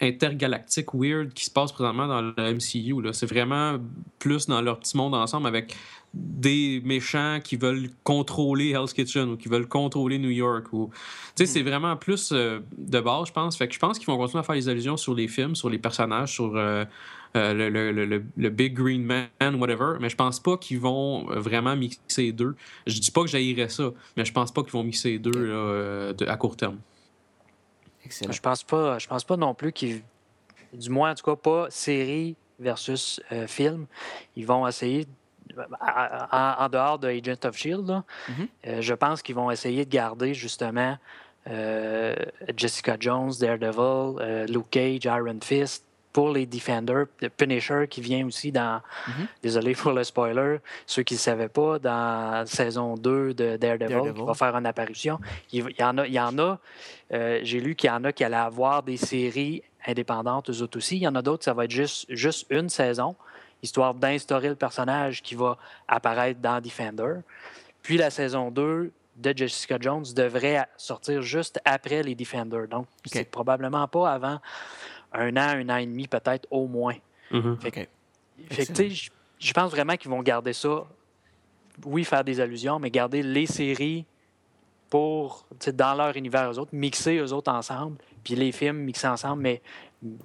intergalactique 0.01 0.93
weird 0.93 1.33
qui 1.33 1.45
se 1.45 1.51
passe 1.51 1.71
présentement 1.71 2.07
dans 2.07 2.21
le 2.21 2.33
MCU. 2.53 2.95
C'est 3.13 3.25
vraiment 3.25 3.77
plus 4.17 4.47
dans 4.47 4.61
leur 4.61 4.79
petit 4.79 4.95
monde 4.95 5.13
ensemble 5.13 5.47
avec 5.47 5.75
des 6.13 6.81
méchants 6.83 7.39
qui 7.43 7.55
veulent 7.55 7.89
contrôler 8.03 8.71
Hell's 8.71 8.93
Kitchen 8.93 9.29
ou 9.29 9.37
qui 9.37 9.47
veulent 9.47 9.67
contrôler 9.67 10.17
New 10.17 10.29
York. 10.29 10.73
Ou... 10.73 10.89
Tu 11.35 11.45
sais, 11.45 11.53
c'est 11.53 11.61
hmm. 11.61 11.67
vraiment 11.67 11.95
plus 11.97 12.31
euh, 12.31 12.59
de 12.77 12.99
base, 12.99 13.27
je 13.27 13.33
pense. 13.33 13.55
Fait 13.55 13.67
que 13.67 13.73
je 13.73 13.79
pense 13.79 13.99
qu'ils 13.99 14.07
vont 14.07 14.17
continuer 14.17 14.39
à 14.39 14.43
faire 14.43 14.55
des 14.55 14.69
allusions 14.69 14.97
sur 14.97 15.13
les 15.13 15.27
films, 15.27 15.55
sur 15.55 15.69
les 15.69 15.77
personnages, 15.77 16.33
sur 16.33 16.55
euh, 16.55 16.83
euh, 17.37 17.53
le, 17.53 17.91
le, 17.91 18.23
le, 18.35 18.49
Big 18.49 18.73
Green 18.73 19.03
Man, 19.03 19.55
whatever. 19.55 19.97
Mais 19.99 20.09
je 20.09 20.15
pense 20.15 20.39
pas 20.39 20.57
qu'ils 20.57 20.79
vont 20.79 21.25
vraiment 21.25 21.75
mixer 21.75 22.23
les 22.23 22.31
deux. 22.31 22.55
Je 22.87 22.99
dis 22.99 23.11
pas 23.11 23.21
que 23.21 23.27
j'haïrais 23.27 23.69
ça, 23.69 23.91
mais 24.17 24.25
je 24.25 24.33
pense 24.33 24.51
pas 24.51 24.63
qu'ils 24.63 24.73
vont 24.73 24.83
mixer 24.83 25.11
les 25.11 25.19
deux 25.19 26.15
à 26.27 26.37
court 26.37 26.57
terme. 26.57 26.79
Excellent. 28.03 28.31
Je 28.31 28.41
pense 28.41 28.63
pas, 28.63 28.97
je 28.97 29.07
pense 29.07 29.23
pas 29.23 29.37
non 29.37 29.53
plus 29.53 29.71
qu'ils. 29.71 30.01
Du 30.73 30.89
moins, 30.89 31.11
en 31.11 31.15
tout 31.15 31.23
cas, 31.23 31.35
pas 31.35 31.67
série 31.69 32.35
versus 32.59 33.21
film. 33.47 33.85
Ils 34.35 34.45
vont 34.45 34.67
essayer 34.67 35.05
en, 35.81 36.69
dehors 36.69 36.99
de 36.99 37.07
Agent 37.07 37.45
of 37.45 37.57
Shield, 37.57 37.89
mm-hmm. 37.89 38.47
euh, 38.67 38.81
je 38.81 38.93
pense 38.93 39.21
qu'ils 39.21 39.35
vont 39.35 39.51
essayer 39.51 39.85
de 39.85 39.89
garder 39.89 40.33
justement 40.33 40.97
euh, 41.49 42.15
Jessica 42.55 42.97
Jones, 42.99 43.31
Daredevil, 43.39 44.21
euh, 44.21 44.45
Luke 44.47 44.69
Cage, 44.71 45.05
Iron 45.05 45.39
Fist 45.41 45.85
pour 46.11 46.31
les 46.31 46.45
Defenders, 46.45 47.05
Punisher 47.37 47.85
qui 47.87 48.01
vient 48.01 48.25
aussi 48.25 48.51
dans, 48.51 48.77
mm-hmm. 48.81 49.27
désolé 49.43 49.75
pour 49.75 49.91
le 49.91 50.03
spoiler, 50.03 50.57
ceux 50.85 51.03
qui 51.03 51.13
ne 51.13 51.19
savaient 51.19 51.49
pas, 51.49 51.77
dans 51.77 52.45
saison 52.47 52.95
2 52.95 53.33
de 53.33 53.57
Daredevil, 53.57 54.13
qui 54.13 54.21
va 54.21 54.33
faire 54.33 54.55
une 54.55 54.65
apparition. 54.65 55.19
Il, 55.53 55.65
y 55.77 55.83
en 55.83 55.97
a, 55.99 56.07
il 56.07 56.13
y 56.13 56.19
en 56.19 56.37
a 56.39 56.59
j'ai 57.11 57.59
lu 57.59 57.75
qu'il 57.75 57.89
y 57.89 57.93
en 57.93 58.03
a 58.03 58.11
qui 58.11 58.23
allaient 58.23 58.35
avoir 58.35 58.83
des 58.83 58.97
séries 58.97 59.63
indépendantes, 59.85 60.49
eux 60.49 60.61
autres 60.61 60.77
aussi. 60.77 60.97
Il 60.97 61.03
y 61.03 61.07
en 61.07 61.15
a 61.15 61.21
d'autres, 61.21 61.43
ça 61.43 61.53
va 61.53 61.65
être 61.65 61.71
juste, 61.71 62.05
juste 62.09 62.45
une 62.49 62.69
saison 62.69 63.15
histoire 63.61 63.93
d'instaurer 63.93 64.49
le 64.49 64.55
personnage 64.55 65.21
qui 65.21 65.35
va 65.35 65.57
apparaître 65.87 66.39
dans 66.39 66.61
Defender. 66.61 67.15
Puis 67.81 67.97
la 67.97 68.09
saison 68.09 68.51
2 68.51 68.91
de 69.17 69.33
Jessica 69.35 69.77
Jones 69.79 70.05
devrait 70.15 70.65
sortir 70.77 71.21
juste 71.21 71.59
après 71.65 72.03
les 72.03 72.15
Defenders. 72.15 72.67
Donc, 72.67 72.87
c'est 73.05 73.29
probablement 73.29 73.87
pas 73.87 74.11
avant 74.11 74.39
un 75.13 75.35
an, 75.35 75.57
un 75.57 75.69
an 75.69 75.77
et 75.77 75.85
demi, 75.85 76.07
peut-être 76.07 76.47
au 76.51 76.67
moins. 76.67 76.95
Mm-hmm. 77.31 79.09
je 79.39 79.53
pense 79.53 79.71
vraiment 79.71 79.95
qu'ils 79.95 80.09
vont 80.09 80.21
garder 80.21 80.53
ça. 80.53 80.85
Oui, 81.85 82.03
faire 82.03 82.23
des 82.23 82.39
allusions, 82.39 82.79
mais 82.79 82.89
garder 82.89 83.21
les 83.21 83.45
séries 83.45 84.05
pour, 84.89 85.45
dans 85.73 85.93
leur 85.93 86.15
univers, 86.17 86.51
eux 86.51 86.59
autres, 86.59 86.73
mixer 86.73 87.17
eux 87.17 87.31
autres 87.31 87.51
ensemble, 87.51 87.97
puis 88.23 88.35
les 88.35 88.51
films 88.51 88.77
mixer 88.77 89.07
ensemble, 89.07 89.41
mais 89.41 89.61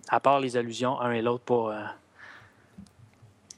à 0.08 0.20
part 0.20 0.40
les 0.40 0.56
allusions, 0.56 1.00
un 1.00 1.12
et 1.12 1.22
l'autre, 1.22 1.44
pas. 1.44 1.94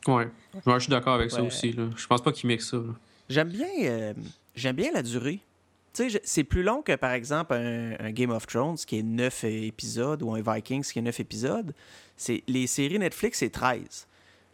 Ouais. 0.06 0.28
je 0.66 0.78
suis 0.78 0.90
d'accord 0.90 1.14
avec 1.14 1.30
ça 1.30 1.42
aussi. 1.42 1.72
Là. 1.72 1.84
Je 1.96 2.06
pense 2.06 2.22
pas 2.22 2.32
qu'il 2.32 2.48
mixe 2.48 2.70
ça. 2.70 2.78
J'aime 3.28 3.48
bien, 3.48 3.68
euh, 3.82 4.14
j'aime 4.54 4.76
bien 4.76 4.92
la 4.92 5.02
durée. 5.02 5.40
C'est 6.24 6.44
plus 6.44 6.62
long 6.62 6.82
que, 6.82 6.94
par 6.94 7.12
exemple, 7.12 7.54
un, 7.54 8.10
Game 8.10 8.30
of 8.30 8.46
Thrones 8.46 8.76
qui 8.76 8.98
est 8.98 9.02
9 9.02 9.44
épisodes 9.44 10.22
ou 10.22 10.34
un 10.34 10.42
Vikings 10.42 10.84
qui 10.84 10.98
est 10.98 11.02
9 11.02 11.20
épisodes. 11.20 11.72
Les 12.46 12.66
séries 12.66 12.98
Netflix, 12.98 13.38
c'est 13.38 13.48
13. 13.48 14.06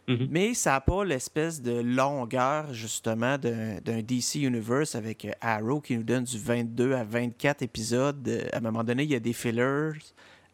Mm-hmm. 0.07 0.27
Mais 0.31 0.53
ça 0.53 0.71
n'a 0.71 0.81
pas 0.81 1.03
l'espèce 1.03 1.61
de 1.61 1.81
longueur, 1.81 2.73
justement, 2.73 3.37
d'un 3.37 4.01
DC 4.01 4.35
Universe 4.35 4.95
avec 4.95 5.25
euh, 5.25 5.31
Arrow 5.41 5.81
qui 5.81 5.97
nous 5.97 6.03
donne 6.03 6.23
du 6.23 6.37
22 6.37 6.93
à 6.93 7.03
24 7.03 7.61
épisodes. 7.61 8.47
À 8.51 8.57
un 8.57 8.61
moment 8.61 8.83
donné, 8.83 9.03
il 9.03 9.11
y 9.11 9.15
a 9.15 9.19
des 9.19 9.33
fillers. 9.33 9.91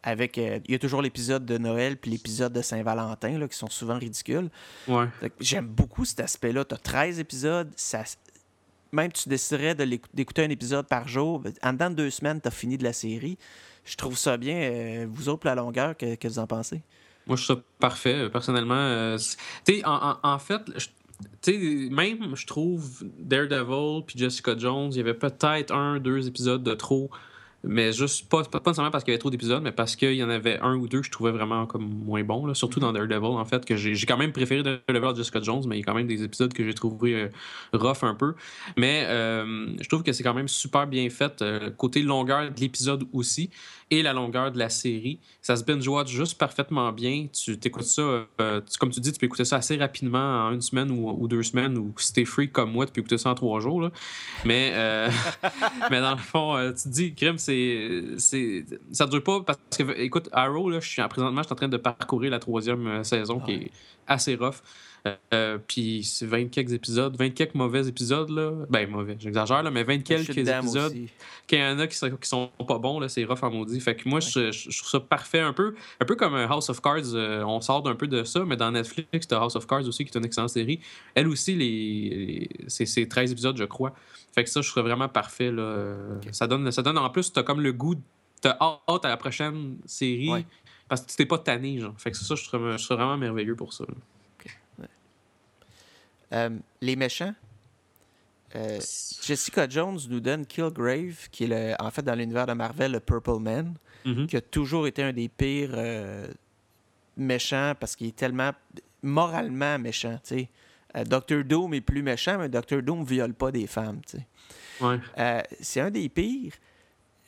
Avec. 0.03 0.37
euh, 0.37 0.59
il 0.65 0.71
y 0.71 0.75
a 0.75 0.79
toujours 0.79 1.01
l'épisode 1.01 1.45
de 1.45 1.57
Noël 1.57 1.97
puis 1.97 2.11
l'épisode 2.11 2.53
de 2.53 2.61
Saint-Valentin, 2.61 3.37
là, 3.37 3.47
qui 3.47 3.57
sont 3.57 3.69
souvent 3.69 3.97
ridicules. 3.97 4.49
Ouais. 4.87 5.05
J'aime 5.39 5.67
beaucoup 5.67 6.05
cet 6.05 6.19
aspect-là. 6.21 6.65
Tu 6.65 6.75
as 6.75 6.77
13 6.77 7.19
épisodes. 7.19 7.71
Ça, 7.75 8.03
même 8.91 9.11
tu 9.11 9.29
déciderais 9.29 9.75
d'écouter 9.75 10.43
un 10.43 10.49
épisode 10.49 10.87
par 10.87 11.07
jour. 11.07 11.39
ben, 11.39 11.53
En 11.63 11.73
dedans 11.73 11.89
de 11.89 11.95
deux 11.95 12.09
semaines, 12.09 12.41
tu 12.41 12.47
as 12.47 12.51
fini 12.51 12.77
de 12.77 12.83
la 12.83 12.93
série. 12.93 13.37
Je 13.85 13.95
trouve 13.95 14.17
ça 14.17 14.37
bien. 14.37 14.55
Euh, 14.55 15.07
vous 15.09 15.29
autres, 15.29 15.45
la 15.47 15.55
longueur, 15.55 15.95
que, 15.97 16.15
que 16.15 16.27
vous 16.27 16.39
en 16.39 16.47
pensez? 16.47 16.81
Moi, 17.27 17.37
je 17.37 17.43
trouve 17.43 17.57
ça 17.57 17.61
parfait, 17.79 18.15
euh, 18.15 18.29
personnellement. 18.29 18.75
Euh, 18.75 19.17
c'est- 19.17 19.37
tu 19.65 19.75
sais, 19.75 19.85
en, 19.85 20.11
en- 20.11 20.17
en 20.23 20.39
fait, 20.39 20.61
je- 20.75 20.87
même, 21.89 22.35
je 22.35 22.45
trouve 22.47 23.03
Daredevil 23.19 24.03
puis 24.05 24.17
Jessica 24.17 24.57
Jones, 24.57 24.89
il 24.91 24.97
y 24.97 24.99
avait 25.01 25.13
peut-être 25.13 25.73
un, 25.73 25.99
deux 25.99 26.27
épisodes 26.27 26.63
de 26.63 26.73
trop. 26.73 27.09
Mais 27.63 27.91
juste, 27.91 28.29
pas, 28.29 28.43
pas, 28.43 28.59
nécessairement 28.59 28.89
parce 28.89 29.03
qu'il 29.03 29.11
y 29.11 29.15
avait 29.15 29.19
trop 29.19 29.29
d'épisodes, 29.29 29.61
mais 29.61 29.73
parce 29.73 29.97
qu'il 29.97 30.13
y 30.13 30.23
en 30.23 30.29
avait 30.29 30.59
un 30.59 30.75
ou 30.75 30.87
deux 30.87 31.01
que 31.01 31.05
je 31.05 31.11
trouvais 31.11 31.31
vraiment 31.31 31.65
comme 31.65 31.83
moins 31.83 32.23
bons. 32.23 32.45
là. 32.45 32.53
Surtout 32.53 32.79
dans 32.79 32.93
Daredevil, 32.93 33.37
en 33.37 33.43
fait, 33.43 33.65
que 33.65 33.75
j'ai 33.75 34.05
quand 34.05 34.17
même 34.17 34.31
préféré 34.31 34.63
Daredevil 34.63 35.09
à 35.09 35.13
Jessica 35.13 35.41
Jones, 35.41 35.63
mais 35.67 35.75
il 35.75 35.79
y 35.79 35.81
a 35.81 35.85
quand 35.85 35.93
même 35.93 36.07
des 36.07 36.23
épisodes 36.23 36.53
que 36.53 36.63
j'ai 36.63 36.73
trouvé 36.73 37.15
euh, 37.15 37.29
rough 37.73 38.03
un 38.03 38.15
peu. 38.15 38.33
Mais 38.77 39.03
euh, 39.07 39.67
je 39.79 39.87
trouve 39.89 40.03
que 40.03 40.13
c'est 40.13 40.23
quand 40.23 40.33
même 40.33 40.47
super 40.47 40.87
bien 40.87 41.09
fait. 41.09 41.41
euh, 41.41 41.69
côté 41.71 42.01
longueur 42.01 42.49
de 42.49 42.59
l'épisode 42.61 43.03
aussi 43.11 43.49
et 43.91 44.03
la 44.03 44.13
longueur 44.13 44.51
de 44.51 44.59
la 44.59 44.69
série. 44.69 45.19
Ça 45.41 45.55
se 45.55 45.63
binge-watch 45.63 46.09
juste 46.09 46.37
parfaitement 46.37 46.91
bien. 46.93 47.27
Tu 47.33 47.57
t'écoutes 47.57 47.83
ça, 47.83 48.27
comme 48.79 48.91
tu 48.91 48.99
dis, 48.99 49.11
tu 49.11 49.19
peux 49.19 49.25
écouter 49.25 49.45
ça 49.45 49.57
assez 49.57 49.77
rapidement 49.77 50.45
en 50.45 50.51
une 50.53 50.61
semaine 50.61 50.91
ou, 50.91 51.27
deux 51.27 51.41
semaines, 51.41 51.75
ou 51.75 51.91
si 51.97 52.13
t'es 52.13 52.23
free 52.23 52.51
comme 52.51 52.71
moi, 52.71 52.85
tu 52.85 52.91
peux 52.91 53.01
écouter 53.01 53.17
ça 53.17 53.31
en 53.31 53.35
trois 53.35 53.59
jours. 53.59 53.81
là. 53.81 53.91
Mais, 54.45 54.73
mais 55.89 56.01
dans 56.01 56.11
le 56.11 56.21
fond, 56.21 56.71
tu 56.77 56.83
te 56.83 56.89
dis, 56.89 57.15
crime, 57.15 57.39
c'est, 57.49 58.03
c'est, 58.17 58.65
ça 58.91 59.07
dure 59.07 59.23
pas 59.23 59.41
parce 59.41 59.59
que, 59.77 59.99
écoute, 59.99 60.29
Arrow, 60.31 60.69
là, 60.69 60.79
je 60.79 60.87
suis, 60.87 61.01
présentement, 61.07 61.41
je 61.41 61.47
suis 61.47 61.53
en 61.53 61.55
train 61.55 61.67
de 61.67 61.77
parcourir 61.77 62.31
la 62.31 62.39
troisième 62.39 62.87
euh, 62.87 63.03
saison 63.03 63.39
qui 63.39 63.53
est 63.53 63.71
assez 64.07 64.35
rough. 64.35 64.61
Euh, 65.07 65.15
euh, 65.33 65.57
puis 65.65 66.03
c'est 66.03 66.25
20 66.25 66.49
quelques 66.49 66.73
épisodes, 66.73 67.15
20 67.17 67.29
quelques 67.29 67.55
mauvais 67.55 67.87
épisodes, 67.87 68.29
là. 68.29 68.51
Ben, 68.69 68.89
mauvais, 68.89 69.15
j'exagère, 69.19 69.63
là, 69.63 69.71
mais 69.71 69.83
20 69.83 69.99
Je 69.99 70.03
quelques 70.03 70.37
épisodes 70.37 70.93
qu'il 71.47 71.59
y 71.59 71.63
en 71.63 71.79
a 71.79 71.87
qui 71.87 71.95
sont, 71.97 72.09
qui 72.17 72.27
sont 72.27 72.49
pas 72.67 72.77
bons, 72.79 72.99
là, 72.99 73.07
c'est 73.07 73.23
rough 73.23 73.41
en 73.43 73.49
maudit. 73.51 73.79
Fait 73.79 73.95
que 73.95 74.07
moi, 74.09 74.19
je, 74.19 74.51
je- 74.51 74.69
je 74.69 74.77
trouve 74.79 74.89
ça 74.89 74.99
parfait 74.99 75.39
un 75.39 75.53
peu. 75.53 75.73
Un 76.01 76.05
peu 76.05 76.15
comme 76.15 76.35
euh, 76.35 76.47
House 76.47 76.69
of 76.69 76.81
Cards, 76.81 77.13
euh, 77.13 77.43
on 77.43 77.61
sort 77.61 77.81
d'un 77.81 77.95
peu 77.95 78.07
de 78.07 78.23
ça, 78.25 78.43
mais 78.45 78.57
dans 78.57 78.71
Netflix, 78.71 79.27
t'as 79.27 79.39
House 79.39 79.55
of 79.55 79.65
Cards 79.67 79.87
aussi, 79.87 80.03
qui 80.03 80.11
est 80.13 80.17
une 80.19 80.25
excellente 80.25 80.49
série. 80.49 80.79
Elle 81.15 81.27
aussi, 81.29 81.55
les, 81.55 81.69
les- 82.25 82.49
c'est 82.67 82.85
c'est 82.85 83.07
13 83.07 83.31
épisodes, 83.31 83.57
je 83.57 83.63
crois. 83.63 83.93
Fait 84.35 84.43
que 84.43 84.49
ça, 84.49 84.61
je 84.61 84.69
trouve 84.69 84.83
vraiment 84.83 85.07
parfait. 85.09 85.51
Là. 85.51 85.95
Ça, 86.31 86.45
donne, 86.45 86.69
ça 86.71 86.81
donne, 86.81 86.97
en 86.97 87.09
plus, 87.09 87.31
t'as 87.31 87.43
comme 87.43 87.61
le 87.61 87.71
goût, 87.73 87.95
t'as 88.41 88.57
hâte 88.59 89.05
à 89.05 89.09
la 89.09 89.17
prochaine 89.17 89.77
série, 89.85 90.29
Ouais. 90.29 90.45
parce 90.87 91.01
que 91.01 91.09
tu 91.09 91.15
t'es 91.15 91.25
pas 91.25 91.37
tanné, 91.39 91.79
genre. 91.79 91.93
Fait 91.97 92.11
que 92.11 92.17
ça, 92.17 92.35
je 92.35 92.43
trouve, 92.45 92.75
je 92.77 92.83
trouve 92.83 92.97
vraiment 92.97 93.17
merveilleux 93.17 93.55
pour 93.55 93.71
ça. 93.73 93.85
là. 93.87 93.93
Euh, 96.33 96.49
les 96.81 96.95
méchants. 96.95 97.33
Euh, 98.55 98.79
Jessica 99.21 99.67
Jones 99.69 99.99
nous 100.09 100.19
donne 100.19 100.45
Killgrave, 100.45 101.29
qui 101.31 101.43
est 101.43 101.47
le- 101.47 101.75
en 101.79 101.91
fait 101.91 102.01
dans 102.01 102.15
l'univers 102.15 102.47
de 102.47 102.53
Marvel 102.53 102.91
le 102.93 102.99
Purple 102.99 103.39
Man, 103.39 103.75
Mhm. 104.05 104.27
qui 104.27 104.37
a 104.37 104.41
toujours 104.41 104.87
été 104.87 105.03
un 105.03 105.13
des 105.13 105.29
pires 105.29 105.71
euh, 105.73 106.27
méchants 107.15 107.73
parce 107.79 107.95
qu'il 107.95 108.07
est 108.07 108.15
tellement 108.15 108.51
moralement 109.03 109.77
méchant. 109.77 110.19
sais. 110.23 110.49
Euh, 110.97 111.03
Doctor 111.03 111.43
Doom 111.43 111.75
est 111.75 111.81
plus 111.81 112.01
méchant, 112.01 112.39
mais 112.39 112.49
Doctor 112.49 112.81
Doom 112.81 113.03
viole 113.03 113.33
pas 113.35 113.51
des 113.51 113.67
femmes. 113.67 114.01
Ouais. 114.81 114.97
Euh, 115.19 115.41
c'est 115.61 115.81
un 115.81 115.91
des 115.91 116.09
pires. 116.09 116.53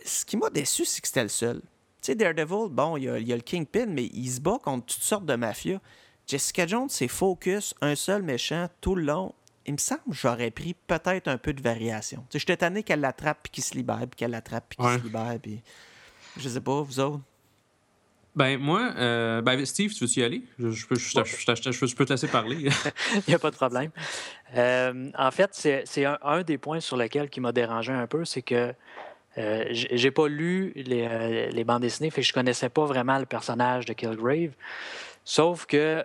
Ce 0.03 0.25
qui 0.25 0.37
m'a 0.37 0.49
déçu, 0.49 0.85
c'est 0.85 1.01
que 1.01 1.07
c'était 1.07 1.21
le 1.23 1.29
seul. 1.29 1.61
Sais, 2.01 2.15
Daredevil, 2.15 2.69
bon, 2.71 2.97
il 2.97 3.03
y 3.03 3.09
a, 3.09 3.19
il 3.19 3.27
y 3.27 3.33
a 3.33 3.35
le 3.35 3.43
Kingpin, 3.43 3.85
mais 3.85 4.05
il 4.11 4.27
se 4.31 4.41
bat 4.41 4.57
contre 4.63 4.87
toutes 4.87 5.03
sortes 5.03 5.25
de 5.27 5.35
mafias. 5.35 5.79
Jessica 6.31 6.65
Jones, 6.65 6.87
c'est 6.89 7.09
focus, 7.09 7.73
un 7.81 7.95
seul 7.95 8.21
méchant 8.23 8.69
tout 8.79 8.95
le 8.95 9.03
long. 9.03 9.33
Il 9.65 9.73
me 9.73 9.77
semble 9.77 9.99
que 10.09 10.15
j'aurais 10.15 10.49
pris 10.49 10.73
peut-être 10.87 11.27
un 11.27 11.37
peu 11.37 11.51
de 11.51 11.61
variation. 11.61 12.25
Sais, 12.29 12.39
j'étais 12.39 12.55
tanné 12.57 12.83
qu'elle 12.83 13.01
l'attrape 13.01 13.39
puis 13.43 13.51
qu'il 13.51 13.63
se 13.65 13.73
libère, 13.75 13.99
puis 13.99 14.15
qu'elle 14.17 14.31
l'attrape 14.31 14.63
puis 14.69 14.77
qu'il 14.77 14.85
Ouais. 14.85 14.97
se 14.97 15.03
libère. 15.03 15.35
Puis... 15.41 15.61
Je 16.39 16.47
sais 16.47 16.61
pas, 16.61 16.81
vous 16.81 16.99
autres? 17.01 17.19
Ben, 18.33 18.57
moi, 18.57 18.93
euh, 18.95 19.41
ben, 19.41 19.65
Steve, 19.65 19.93
tu 19.93 20.05
veux-tu 20.05 20.21
y 20.21 20.23
aller? 20.23 20.41
Je, 20.57 20.69
je 20.71 20.87
peux, 20.87 20.95
je, 20.95 21.01
je- 21.09 21.53
je- 21.53 21.71
je- 21.73 21.85
je 21.85 21.95
peux 21.95 22.05
te 22.05 22.13
laisser 22.13 22.29
parler. 22.29 22.69
Il 23.15 23.23
n'y 23.27 23.33
a 23.35 23.39
pas 23.39 23.51
de 23.51 23.55
problème. 23.57 23.91
Euh, 24.55 25.11
en 25.17 25.31
fait, 25.31 25.49
c'est 25.53 26.05
un, 26.05 26.17
un 26.23 26.41
des 26.43 26.57
points 26.57 26.79
sur 26.79 26.95
lesquels 26.95 27.29
qui 27.29 27.41
m'a 27.41 27.51
dérangé 27.51 27.91
un 27.91 28.07
peu, 28.07 28.23
c'est 28.23 28.41
que 28.41 28.73
euh, 29.37 29.65
j'ai 29.71 30.11
pas 30.11 30.27
lu 30.29 30.71
les, 30.77 31.05
euh, 31.09 31.49
les 31.49 31.63
bandes 31.65 31.81
dessinées, 31.81 32.09
fait 32.09 32.21
que 32.21 32.27
je 32.27 32.33
connaissais 32.33 32.69
pas 32.69 32.85
vraiment 32.85 33.19
le 33.19 33.25
personnage 33.25 33.85
de 33.85 33.91
Killgrave. 33.93 34.51
Sauf 35.25 35.65
que 35.65 36.03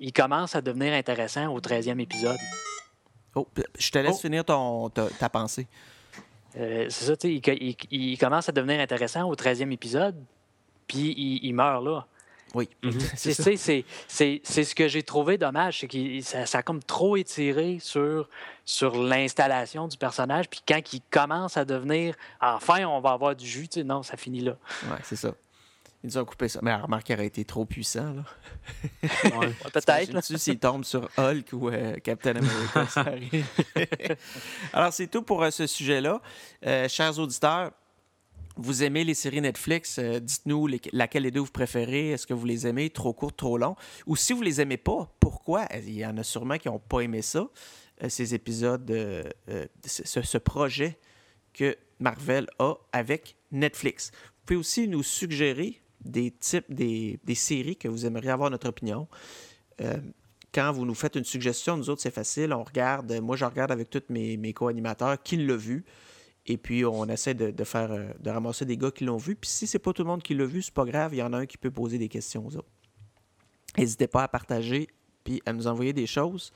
il 0.00 0.12
commence 0.12 0.54
à 0.54 0.60
devenir 0.60 0.92
intéressant 0.92 1.48
au 1.52 1.60
13e 1.60 2.00
épisode. 2.00 2.38
Oh, 3.34 3.46
je 3.78 3.90
te 3.90 3.98
laisse 3.98 4.16
Oh. 4.16 4.20
finir 4.20 4.44
ton, 4.44 4.88
ta, 4.90 5.08
ta 5.08 5.28
pensée. 5.28 5.66
Euh, 6.58 6.86
c'est 6.88 7.04
ça, 7.04 7.16
tu 7.16 7.28
sais, 7.28 7.54
il, 7.56 7.76
il- 7.90 8.12
il 8.12 8.18
commence 8.18 8.48
à 8.48 8.52
devenir 8.52 8.80
intéressant 8.80 9.28
au 9.28 9.34
13e 9.34 9.70
épisode, 9.72 10.16
puis 10.88 11.12
il, 11.16 11.44
il 11.44 11.52
meurt 11.54 11.84
là. 11.84 12.06
Oui. 12.54 12.68
Mhm. 12.82 12.92
C'est 13.14 13.34
C'est 13.34 13.34
ça. 13.34 13.42
tu 13.50 13.50
sais, 13.50 13.56
c'est- 13.58 13.84
c'est 14.08 14.40
c'est 14.44 14.64
ce 14.64 14.74
que 14.74 14.88
j'ai 14.88 15.02
trouvé 15.02 15.36
dommage, 15.36 15.80
c'est 15.80 15.88
que 15.88 16.20
ça, 16.22 16.46
ça 16.46 16.58
a 16.58 16.62
comme 16.62 16.82
trop 16.82 17.16
étiré 17.16 17.78
sur, 17.80 18.30
sur 18.64 18.96
l'installation 19.02 19.86
du 19.88 19.98
personnage. 19.98 20.48
Puis 20.48 20.62
quand 20.66 20.80
il 20.94 21.02
commence 21.10 21.58
à 21.58 21.64
devenir, 21.66 22.14
enfin, 22.40 22.86
on 22.86 23.00
va 23.00 23.10
avoir 23.10 23.36
du 23.36 23.46
jus, 23.46 23.68
tu 23.68 23.80
sais, 23.80 23.84
non, 23.84 24.02
ça 24.02 24.16
finit 24.16 24.40
là. 24.40 24.56
Ouais, 24.84 24.96
c'est 25.02 25.16
ça. 25.16 25.34
Ils 26.06 26.10
nous 26.10 26.18
ont 26.18 26.24
coupé 26.24 26.46
ça. 26.46 26.60
Mais 26.62 26.72
remarque 26.72 27.02
qu'il 27.02 27.16
aurait 27.16 27.26
été 27.26 27.44
trop 27.44 27.64
puissant. 27.64 28.12
Là. 28.14 28.24
Ouais. 29.24 29.52
Peut-être. 29.72 30.22
s'il 30.38 30.58
tombe 30.60 30.84
sur 30.84 31.08
Hulk 31.18 31.52
ou 31.52 31.68
euh, 31.68 31.96
Captain 31.96 32.36
America, 32.36 32.86
ça 32.86 33.00
arrive? 33.06 33.44
Alors, 34.72 34.92
c'est 34.92 35.08
tout 35.08 35.22
pour 35.22 35.42
euh, 35.42 35.50
ce 35.50 35.66
sujet-là. 35.66 36.22
Euh, 36.64 36.88
chers 36.88 37.18
auditeurs, 37.18 37.72
vous 38.56 38.84
aimez 38.84 39.02
les 39.02 39.14
séries 39.14 39.40
Netflix? 39.40 39.98
Euh, 39.98 40.20
Dites-nous 40.20 40.68
laquelle 40.92 41.24
des 41.24 41.32
deux 41.32 41.40
vous 41.40 41.50
préférez. 41.50 42.10
Est-ce 42.10 42.24
que 42.28 42.34
vous 42.34 42.46
les 42.46 42.68
aimez? 42.68 42.88
Trop 42.90 43.12
court, 43.12 43.34
trop 43.34 43.58
long? 43.58 43.74
Ou 44.06 44.14
si 44.14 44.32
vous 44.32 44.42
les 44.42 44.60
aimez 44.60 44.76
pas, 44.76 45.12
pourquoi? 45.18 45.66
Il 45.74 45.90
y 45.90 46.06
en 46.06 46.16
a 46.18 46.22
sûrement 46.22 46.56
qui 46.56 46.68
n'ont 46.68 46.78
pas 46.78 47.00
aimé 47.00 47.20
ça, 47.20 47.48
euh, 48.04 48.08
ces 48.08 48.32
épisodes, 48.32 48.88
euh, 48.92 49.24
euh, 49.48 49.66
ce, 49.84 50.22
ce 50.22 50.38
projet 50.38 51.00
que 51.52 51.76
Marvel 51.98 52.46
a 52.60 52.74
avec 52.92 53.34
Netflix. 53.50 54.12
Vous 54.12 54.42
pouvez 54.46 54.60
aussi 54.60 54.86
nous 54.86 55.02
suggérer 55.02 55.82
des 56.06 56.30
types, 56.30 56.72
des, 56.72 57.18
des 57.24 57.34
séries 57.34 57.76
que 57.76 57.88
vous 57.88 58.06
aimeriez 58.06 58.30
avoir 58.30 58.50
notre 58.50 58.68
opinion. 58.68 59.08
Euh, 59.80 59.98
quand 60.52 60.72
vous 60.72 60.86
nous 60.86 60.94
faites 60.94 61.16
une 61.16 61.24
suggestion, 61.24 61.76
nous 61.76 61.90
autres, 61.90 62.00
c'est 62.00 62.14
facile. 62.14 62.52
On 62.52 62.64
regarde, 62.64 63.12
moi, 63.20 63.36
je 63.36 63.44
regarde 63.44 63.70
avec 63.70 63.90
tous 63.90 64.02
mes, 64.08 64.36
mes 64.36 64.52
co-animateurs 64.52 65.22
qui 65.22 65.36
l'ont 65.36 65.56
vu. 65.56 65.84
Et 66.46 66.56
puis, 66.56 66.84
on 66.84 67.06
essaie 67.06 67.34
de, 67.34 67.50
de 67.50 67.64
faire, 67.64 67.90
euh, 67.92 68.08
de 68.20 68.30
ramasser 68.30 68.64
des 68.64 68.76
gars 68.76 68.90
qui 68.90 69.04
l'ont 69.04 69.16
vu. 69.16 69.34
Puis, 69.34 69.50
si 69.50 69.66
c'est 69.66 69.78
pas 69.78 69.92
tout 69.92 70.02
le 70.02 70.08
monde 70.08 70.22
qui 70.22 70.34
l'a 70.34 70.46
vu, 70.46 70.62
c'est 70.62 70.72
pas 70.72 70.84
grave. 70.84 71.14
Il 71.14 71.18
y 71.18 71.22
en 71.22 71.32
a 71.32 71.38
un 71.38 71.46
qui 71.46 71.58
peut 71.58 71.70
poser 71.70 71.98
des 71.98 72.08
questions 72.08 72.46
aux 72.46 72.56
autres. 72.56 72.68
N'hésitez 73.76 74.06
pas 74.06 74.22
à 74.22 74.28
partager 74.28 74.88
puis 75.24 75.42
à 75.44 75.52
nous 75.52 75.66
envoyer 75.66 75.92
des 75.92 76.06
choses. 76.06 76.52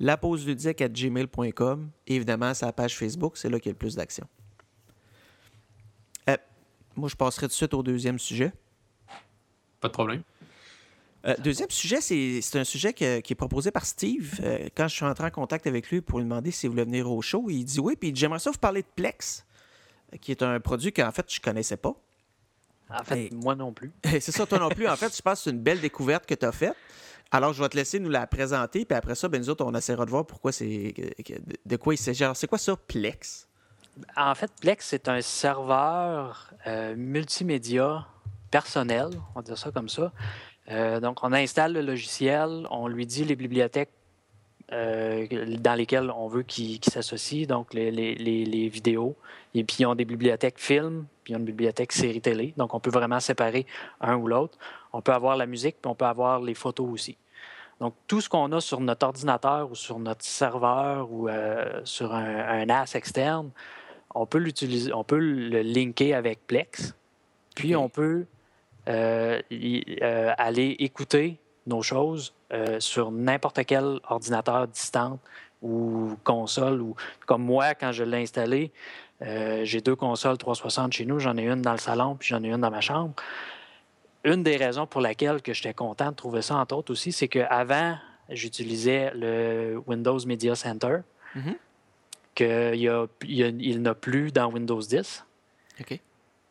La 0.00 0.16
pause 0.16 0.46
ludique 0.46 0.80
à 0.82 0.88
gmail.com. 0.88 1.90
Évidemment, 2.06 2.52
la 2.60 2.72
page 2.72 2.96
Facebook. 2.96 3.36
C'est 3.36 3.48
là 3.48 3.58
qu'il 3.58 3.68
y 3.68 3.70
a 3.70 3.74
le 3.74 3.78
plus 3.78 3.94
d'action. 3.94 4.26
Euh, 6.28 6.36
moi, 6.96 7.08
je 7.08 7.16
passerai 7.16 7.46
tout 7.46 7.50
de 7.50 7.54
suite 7.54 7.74
au 7.74 7.82
deuxième 7.82 8.18
sujet. 8.18 8.52
Pas 9.80 9.88
de 9.88 9.92
problème. 9.92 10.22
Euh, 11.26 11.34
deuxième 11.38 11.68
sujet, 11.70 12.00
c'est 12.00 12.40
c'est 12.40 12.58
un 12.58 12.64
sujet 12.64 12.92
que- 12.94 13.20
qui 13.20 13.34
est 13.34 13.36
proposé 13.36 13.70
par 13.70 13.84
Steve. 13.84 14.40
Euh, 14.42 14.68
quand 14.74 14.88
je 14.88 14.94
suis 14.94 15.04
entré 15.04 15.24
en 15.26 15.30
contact 15.30 15.66
avec 15.66 15.90
lui 15.90 16.00
pour 16.00 16.18
lui 16.18 16.24
demander 16.24 16.50
s'il 16.50 16.70
voulait 16.70 16.84
venir 16.84 17.10
au 17.10 17.20
show, 17.20 17.44
il 17.50 17.64
dit 17.64 17.78
oui, 17.80 17.94
puis 17.96 18.12
j'aimerais 18.14 18.38
ça 18.38 18.50
vous 18.50 18.58
parler 18.58 18.82
de 18.82 18.88
Plex, 18.96 19.44
euh, 20.14 20.16
qui 20.18 20.30
est 20.30 20.42
un 20.42 20.58
produit 20.60 20.92
qu'en 20.92 21.10
fait, 21.12 21.30
je 21.32 21.40
connaissais 21.40 21.76
pas. 21.76 21.94
En 22.88 23.04
fait, 23.04 23.30
moi 23.32 23.54
non 23.54 23.72
plus. 23.72 23.92
c'est 24.04 24.32
ça, 24.32 24.46
toi 24.46 24.58
non 24.58 24.70
plus. 24.70 24.88
En 24.88 24.96
fait, 24.96 25.14
je 25.14 25.20
pense 25.22 25.38
que 25.40 25.44
c'est 25.44 25.50
une 25.50 25.60
belle 25.60 25.80
découverte 25.80 26.24
que 26.26 26.34
tu 26.34 26.46
as 26.46 26.52
faite. 26.52 26.74
Alors, 27.30 27.52
je 27.52 27.62
vais 27.62 27.68
te 27.68 27.76
laisser 27.76 28.00
nous 28.00 28.10
la 28.10 28.26
présenter, 28.26 28.84
puis 28.84 28.96
après 28.96 29.14
ça, 29.14 29.28
ben, 29.28 29.40
nous 29.40 29.48
autres, 29.50 29.64
on 29.64 29.72
essaiera 29.74 30.04
de 30.06 30.10
voir 30.10 30.26
pourquoi 30.26 30.50
c'est 30.52 30.94
de 31.66 31.76
quoi 31.76 31.94
il 31.94 31.98
s'agit. 31.98 32.24
Alors, 32.24 32.36
c'est 32.36 32.48
quoi 32.48 32.58
ça, 32.58 32.74
Plex? 32.76 33.46
En 34.16 34.34
fait, 34.34 34.50
Plex, 34.60 34.86
c'est 34.86 35.06
un 35.08 35.20
serveur 35.20 36.52
euh, 36.66 36.96
multimédia 36.96 38.06
personnel, 38.50 39.08
on 39.34 39.40
va 39.40 39.42
dire 39.42 39.58
ça 39.58 39.70
comme 39.70 39.88
ça. 39.88 40.12
Euh, 40.70 41.00
donc, 41.00 41.18
on 41.22 41.32
installe 41.32 41.72
le 41.72 41.82
logiciel, 41.82 42.66
on 42.70 42.86
lui 42.88 43.06
dit 43.06 43.24
les 43.24 43.36
bibliothèques 43.36 43.90
euh, 44.72 45.26
dans 45.58 45.74
lesquelles 45.74 46.10
on 46.12 46.28
veut 46.28 46.42
qu'il 46.44 46.84
s'associe, 46.84 47.46
donc 47.46 47.74
les, 47.74 47.90
les- 47.90 48.14
les- 48.14 48.44
les 48.44 48.68
vidéos. 48.68 49.16
Et 49.54 49.64
puis, 49.64 49.78
ils 49.80 49.86
ont 49.86 49.96
des 49.96 50.04
bibliothèques 50.04 50.60
films, 50.60 51.06
puis 51.24 51.32
ils 51.32 51.36
ont 51.36 51.40
une 51.40 51.44
bibliothèque 51.44 51.90
série 51.92 52.20
télé. 52.20 52.54
Donc, 52.56 52.72
on 52.72 52.78
peut 52.78 52.90
vraiment 52.90 53.18
séparer 53.18 53.66
un 54.00 54.14
ou 54.16 54.28
l'autre. 54.28 54.58
On 54.92 55.00
peut 55.02 55.12
avoir 55.12 55.36
la 55.36 55.46
musique, 55.46 55.76
puis 55.82 55.90
on 55.90 55.96
peut 55.96 56.04
avoir 56.04 56.40
les 56.40 56.54
photos 56.54 56.88
aussi. 56.88 57.16
Donc, 57.80 57.94
tout 58.06 58.20
ce 58.20 58.28
qu'on 58.28 58.52
a 58.52 58.60
sur 58.60 58.78
notre 58.80 59.06
ordinateur 59.06 59.70
ou 59.70 59.74
sur 59.74 59.98
notre 59.98 60.24
serveur 60.24 61.10
ou 61.10 61.28
euh, 61.28 61.80
sur 61.84 62.14
un, 62.14 62.24
un 62.60 62.66
NAS 62.66 62.92
externe, 62.94 63.50
on 64.14 64.26
peut 64.26 64.38
l'utiliser, 64.38 64.92
on 64.92 65.02
peut 65.02 65.18
le 65.18 65.62
linker 65.62 66.14
avec 66.14 66.46
Plex. 66.46 66.94
Puis 67.56 67.74
on 67.74 67.88
peut 67.88 68.26
euh, 68.90 69.40
euh, 69.52 70.32
aller 70.36 70.76
écouter 70.78 71.38
nos 71.66 71.82
choses 71.82 72.34
sur 72.80 73.12
n'importe 73.12 73.64
quel 73.64 74.00
ordinateur 74.08 74.66
distant 74.66 75.20
ou 75.62 76.16
console. 76.24 76.80
Ou, 76.80 76.96
comme 77.26 77.44
moi, 77.44 77.74
quand 77.74 77.92
je 77.92 78.02
l'ai 78.02 78.22
installé, 78.22 78.72
j'ai 79.20 79.80
deux 79.80 79.94
consoles 79.94 80.36
360 80.36 80.92
chez 80.92 81.04
nous. 81.04 81.20
J'en 81.20 81.36
ai 81.36 81.46
une 81.46 81.62
dans 81.62 81.72
le 81.72 81.78
salon, 81.78 82.16
puis 82.16 82.28
j'en 82.28 82.42
ai 82.42 82.48
une 82.48 82.60
dans 82.60 82.70
ma 82.70 82.80
chambre. 82.80 83.14
Une 84.24 84.42
des 84.42 84.56
raisons 84.56 84.86
pour 84.86 85.00
laquelle 85.00 85.42
que 85.42 85.52
j'étais 85.52 85.74
content 85.74 86.10
de 86.10 86.16
trouver 86.16 86.42
ça, 86.42 86.56
entre 86.56 86.74
autres 86.76 86.92
aussi, 86.92 87.12
c'est 87.12 87.28
qu'avant, 87.28 87.96
j'utilisais 88.28 89.12
le 89.14 89.80
Windows 89.86 90.18
Media 90.26 90.56
Center, 90.56 90.98
mm-hmm. 91.36 91.56
qu'il 93.60 93.82
n'a 93.82 93.94
plus 93.94 94.32
dans 94.32 94.50
Windows 94.50 94.80
10. 94.80 95.24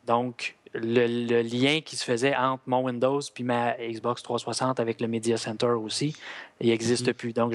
Donc, 0.06 0.56
le, 0.74 1.42
lien 1.42 1.80
qui 1.80 1.96
se 1.96 2.04
faisait 2.04 2.34
entre 2.34 2.62
mon 2.66 2.84
Windows 2.84 3.20
puis 3.34 3.44
ma 3.44 3.74
Xbox 3.74 4.22
360 4.22 4.80
avec 4.80 5.00
le 5.00 5.08
Media 5.08 5.36
Center 5.36 5.66
aussi, 5.66 6.16
il 6.60 6.68
n'existe 6.68 7.08
mm-hmm. 7.08 7.14
plus. 7.14 7.32
Donc, 7.32 7.52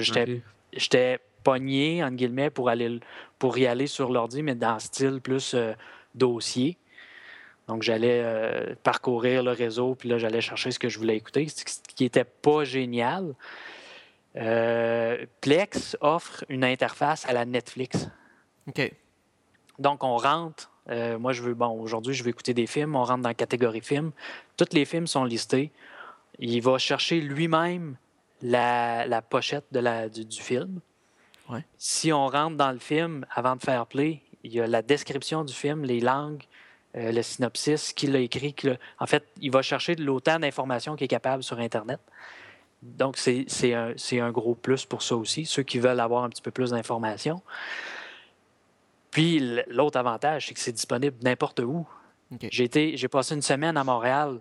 j'étais 0.72 1.20
pogné, 1.42 2.02
entre 2.02 2.16
guillemets, 2.16 2.50
pour, 2.50 2.68
aller, 2.68 3.00
pour 3.38 3.56
y 3.56 3.66
aller 3.66 3.86
sur 3.86 4.10
l'ordi, 4.10 4.42
mais 4.42 4.54
dans 4.54 4.78
style 4.78 5.20
plus 5.20 5.54
euh, 5.54 5.74
dossier. 6.14 6.76
Donc, 7.68 7.82
j'allais 7.82 8.20
euh, 8.24 8.74
parcourir 8.82 9.42
le 9.42 9.52
réseau, 9.52 9.94
puis 9.94 10.08
là, 10.08 10.18
j'allais 10.18 10.40
chercher 10.40 10.70
ce 10.70 10.78
que 10.78 10.88
je 10.88 10.98
voulais 10.98 11.16
écouter, 11.16 11.46
ce 11.48 11.64
qui 11.94 12.04
n'était 12.04 12.24
pas 12.24 12.64
génial. 12.64 13.34
Euh, 14.36 15.24
Plex 15.40 15.96
offre 16.00 16.44
une 16.48 16.64
interface 16.64 17.24
à 17.26 17.32
la 17.32 17.44
Netflix. 17.44 18.08
OK. 18.68 18.92
Donc, 19.78 20.04
on 20.04 20.16
rentre. 20.16 20.70
Euh, 20.88 21.18
moi, 21.18 21.32
je 21.32 21.42
veux, 21.42 21.54
bon, 21.54 21.68
aujourd'hui, 21.80 22.14
je 22.14 22.22
veux 22.22 22.30
écouter 22.30 22.54
des 22.54 22.66
films. 22.66 22.96
On 22.96 23.04
rentre 23.04 23.22
dans 23.22 23.28
la 23.28 23.34
catégorie 23.34 23.80
film. 23.80 24.12
Tous 24.56 24.66
les 24.72 24.84
films 24.84 25.06
sont 25.06 25.24
listés. 25.24 25.72
Il 26.38 26.60
va 26.62 26.78
chercher 26.78 27.20
lui-même 27.20 27.96
la, 28.42 29.22
pochette 29.22 29.64
de 29.72 29.80
la, 29.80 30.08
du, 30.08 30.40
film. 30.40 30.80
Si 31.78 32.12
on 32.12 32.26
rentre 32.26 32.56
dans 32.56 32.72
le 32.72 32.78
film 32.78 33.24
avant 33.30 33.56
de 33.56 33.62
faire 33.62 33.86
play, 33.86 34.22
il 34.44 34.52
y 34.52 34.60
a 34.60 34.66
la 34.66 34.82
description 34.82 35.44
du 35.44 35.54
film, 35.54 35.84
les 35.84 36.00
langues, 36.00 36.42
euh, 36.96 37.12
le 37.12 37.22
synopsis, 37.22 37.92
qui 37.92 38.06
l'a 38.06 38.20
écrit. 38.20 38.54
En 38.98 39.06
fait, 39.06 39.24
il 39.40 39.50
va 39.50 39.62
chercher 39.62 39.94
l'autant 39.94 40.38
d'informations 40.38 40.96
qu'il 40.96 41.06
est 41.06 41.08
capable 41.08 41.42
sur 41.42 41.58
Internet. 41.58 42.00
Donc, 42.82 43.16
c'est 43.16 43.74
un, 43.74 43.94
un, 44.12 44.30
gros 44.30 44.54
plus 44.54 44.84
pour 44.84 45.02
ça 45.02 45.16
aussi, 45.16 45.46
ceux 45.46 45.62
qui 45.62 45.78
veulent 45.78 45.98
avoir 45.98 46.24
un 46.24 46.28
petit 46.28 46.42
peu 46.42 46.50
plus 46.50 46.70
d'informations. 46.70 47.42
Puis 49.16 49.40
l'autre 49.68 49.98
avantage, 49.98 50.46
c'est 50.46 50.52
que 50.52 50.60
c'est 50.60 50.72
disponible 50.72 51.16
n'importe 51.22 51.60
où. 51.60 51.86
J'ai 52.50 53.08
passé 53.08 53.34
une 53.34 53.40
semaine 53.40 53.78
à 53.78 53.82
Montréal 53.82 54.40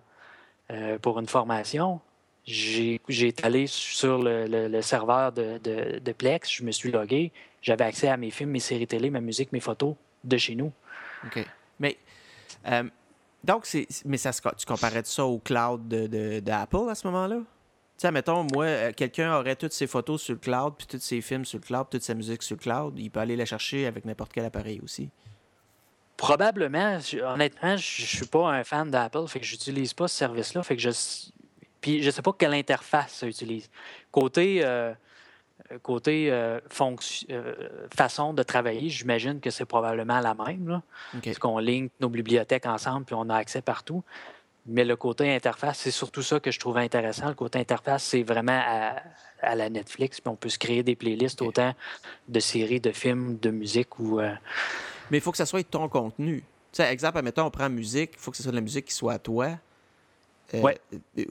euh, 0.69 0.99
pour 0.99 1.17
une 1.17 1.29
formation. 1.29 2.01
J'ai 2.43 2.99
été 3.07 3.45
allé 3.45 3.67
sur 3.67 4.21
le, 4.21 4.81
serveur 4.81 5.31
de, 5.31 6.11
Plex, 6.11 6.51
je 6.51 6.63
me 6.63 6.71
suis 6.71 6.91
logué, 6.91 7.31
j'avais 7.61 7.85
accès 7.85 8.09
à 8.09 8.17
mes 8.17 8.31
films, 8.31 8.49
mes 8.49 8.59
séries 8.59 8.85
télé, 8.85 9.09
ma 9.09 9.21
musique, 9.21 9.53
mes 9.53 9.61
photos 9.61 9.95
de 10.25 10.35
chez 10.35 10.55
nous. 10.55 10.73
OK. 11.25 11.39
Mais 11.79 11.95
euh, 12.67 12.83
donc, 13.45 13.65
mais 14.03 14.17
ça, 14.17 14.33
tu 14.33 14.65
comparais 14.65 15.03
ça 15.05 15.23
au 15.23 15.39
cloud 15.39 15.87
d'Apple 15.87 16.89
à 16.89 16.95
ce 16.95 17.07
moment-là? 17.07 17.37
Tu 17.97 18.01
sais, 18.01 18.11
mettons, 18.11 18.45
moi, 18.53 18.65
euh, 18.65 18.91
quelqu'un 18.91 19.33
aurait 19.37 19.55
toutes 19.55 19.71
ses 19.71 19.87
photos 19.87 20.21
sur 20.21 20.33
le 20.33 20.39
cloud, 20.39 20.73
puis 20.77 20.85
tous 20.85 20.99
ses 20.99 21.21
films 21.21 21.45
sur 21.45 21.59
le 21.59 21.63
cloud, 21.63 21.87
toute 21.89 22.03
sa 22.03 22.13
musique 22.13 22.43
sur 22.43 22.57
le 22.57 22.61
cloud. 22.61 22.93
Il 22.97 23.09
peut 23.09 23.21
aller 23.21 23.37
la 23.37 23.45
chercher 23.45 23.85
avec 23.85 24.03
n'importe 24.03 24.33
quel 24.33 24.43
appareil 24.43 24.81
aussi. 24.83 25.09
Probablement. 26.17 26.99
Honnêtement, 27.23 27.77
je 27.77 28.01
ne 28.01 28.07
suis 28.07 28.25
pas 28.25 28.49
un 28.49 28.63
fan 28.65 28.91
d'Apple, 28.91 29.27
fait 29.27 29.39
que 29.39 29.45
j'utilise 29.45 29.93
pas 29.93 30.09
ce 30.09 30.17
service-là. 30.17 30.63
Fait 30.63 30.75
que 30.75 30.81
je. 30.81 30.89
Puis 31.79 32.03
je 32.03 32.09
sais 32.11 32.21
pas 32.21 32.33
quelle 32.37 32.53
interface 32.53 33.13
ça 33.13 33.27
utilise. 33.27 33.69
Côté. 34.11 34.61
Euh, 34.63 34.93
côté 35.81 36.29
euh, 36.31 36.59
façon 37.95 38.33
de 38.33 38.43
travailler, 38.43 38.89
j'imagine 38.89 39.39
que 39.39 39.49
c'est 39.49 39.65
probablement 39.65 40.19
la 40.19 40.33
même. 40.33 40.67
Là, 40.67 40.81
Parce 41.23 41.39
qu'on 41.39 41.57
link 41.59 41.91
nos 41.99 42.09
bibliothèques 42.09 42.65
ensemble 42.65 43.05
puis 43.05 43.15
on 43.15 43.29
a 43.29 43.35
accès 43.35 43.61
partout. 43.61 44.03
Mais 44.67 44.83
le 44.83 44.95
côté 44.95 45.33
interface, 45.33 45.79
c'est 45.79 45.91
surtout 45.91 46.23
ça 46.23 46.39
que 46.39 46.49
je 46.49 46.59
trouve 46.59 46.77
intéressant. 46.77 47.27
Le 47.27 47.35
côté 47.35 47.59
interface, 47.59 48.03
c'est 48.03 48.23
vraiment 48.23 48.59
à, 48.65 49.55
la 49.55 49.69
Netflix. 49.69 50.19
Puis 50.19 50.29
on 50.29 50.35
peut 50.35 50.49
se 50.49 50.57
créer 50.57 50.81
des 50.81 50.95
playlists 50.95 51.41
autant 51.43 51.75
de 52.27 52.39
séries, 52.39 52.79
de 52.79 52.91
films, 52.91 53.37
de 53.37 53.51
musique 53.51 53.99
ou. 53.99 54.19
Euh, 54.19 54.33
Mais 55.11 55.19
il 55.19 55.21
faut 55.21 55.31
que 55.31 55.37
ça 55.37 55.45
soit 55.45 55.63
ton 55.69 55.87
contenu. 55.87 56.39
Tu 56.71 56.81
sais, 56.81 56.91
exemple, 56.91 57.19
admettons, 57.19 57.45
on 57.45 57.51
prend 57.51 57.69
musique, 57.69 58.11
il 58.13 58.19
faut 58.19 58.31
que 58.31 58.37
ce 58.37 58.43
soit 58.43 58.51
de 58.51 58.57
la 58.57 58.61
musique 58.61 58.85
qui 58.85 58.93
soit 58.95 59.13
à 59.13 59.19
toi. 59.19 59.51
Euh, 60.55 60.61
ouais. 60.61 60.79
Euh, 61.19 61.25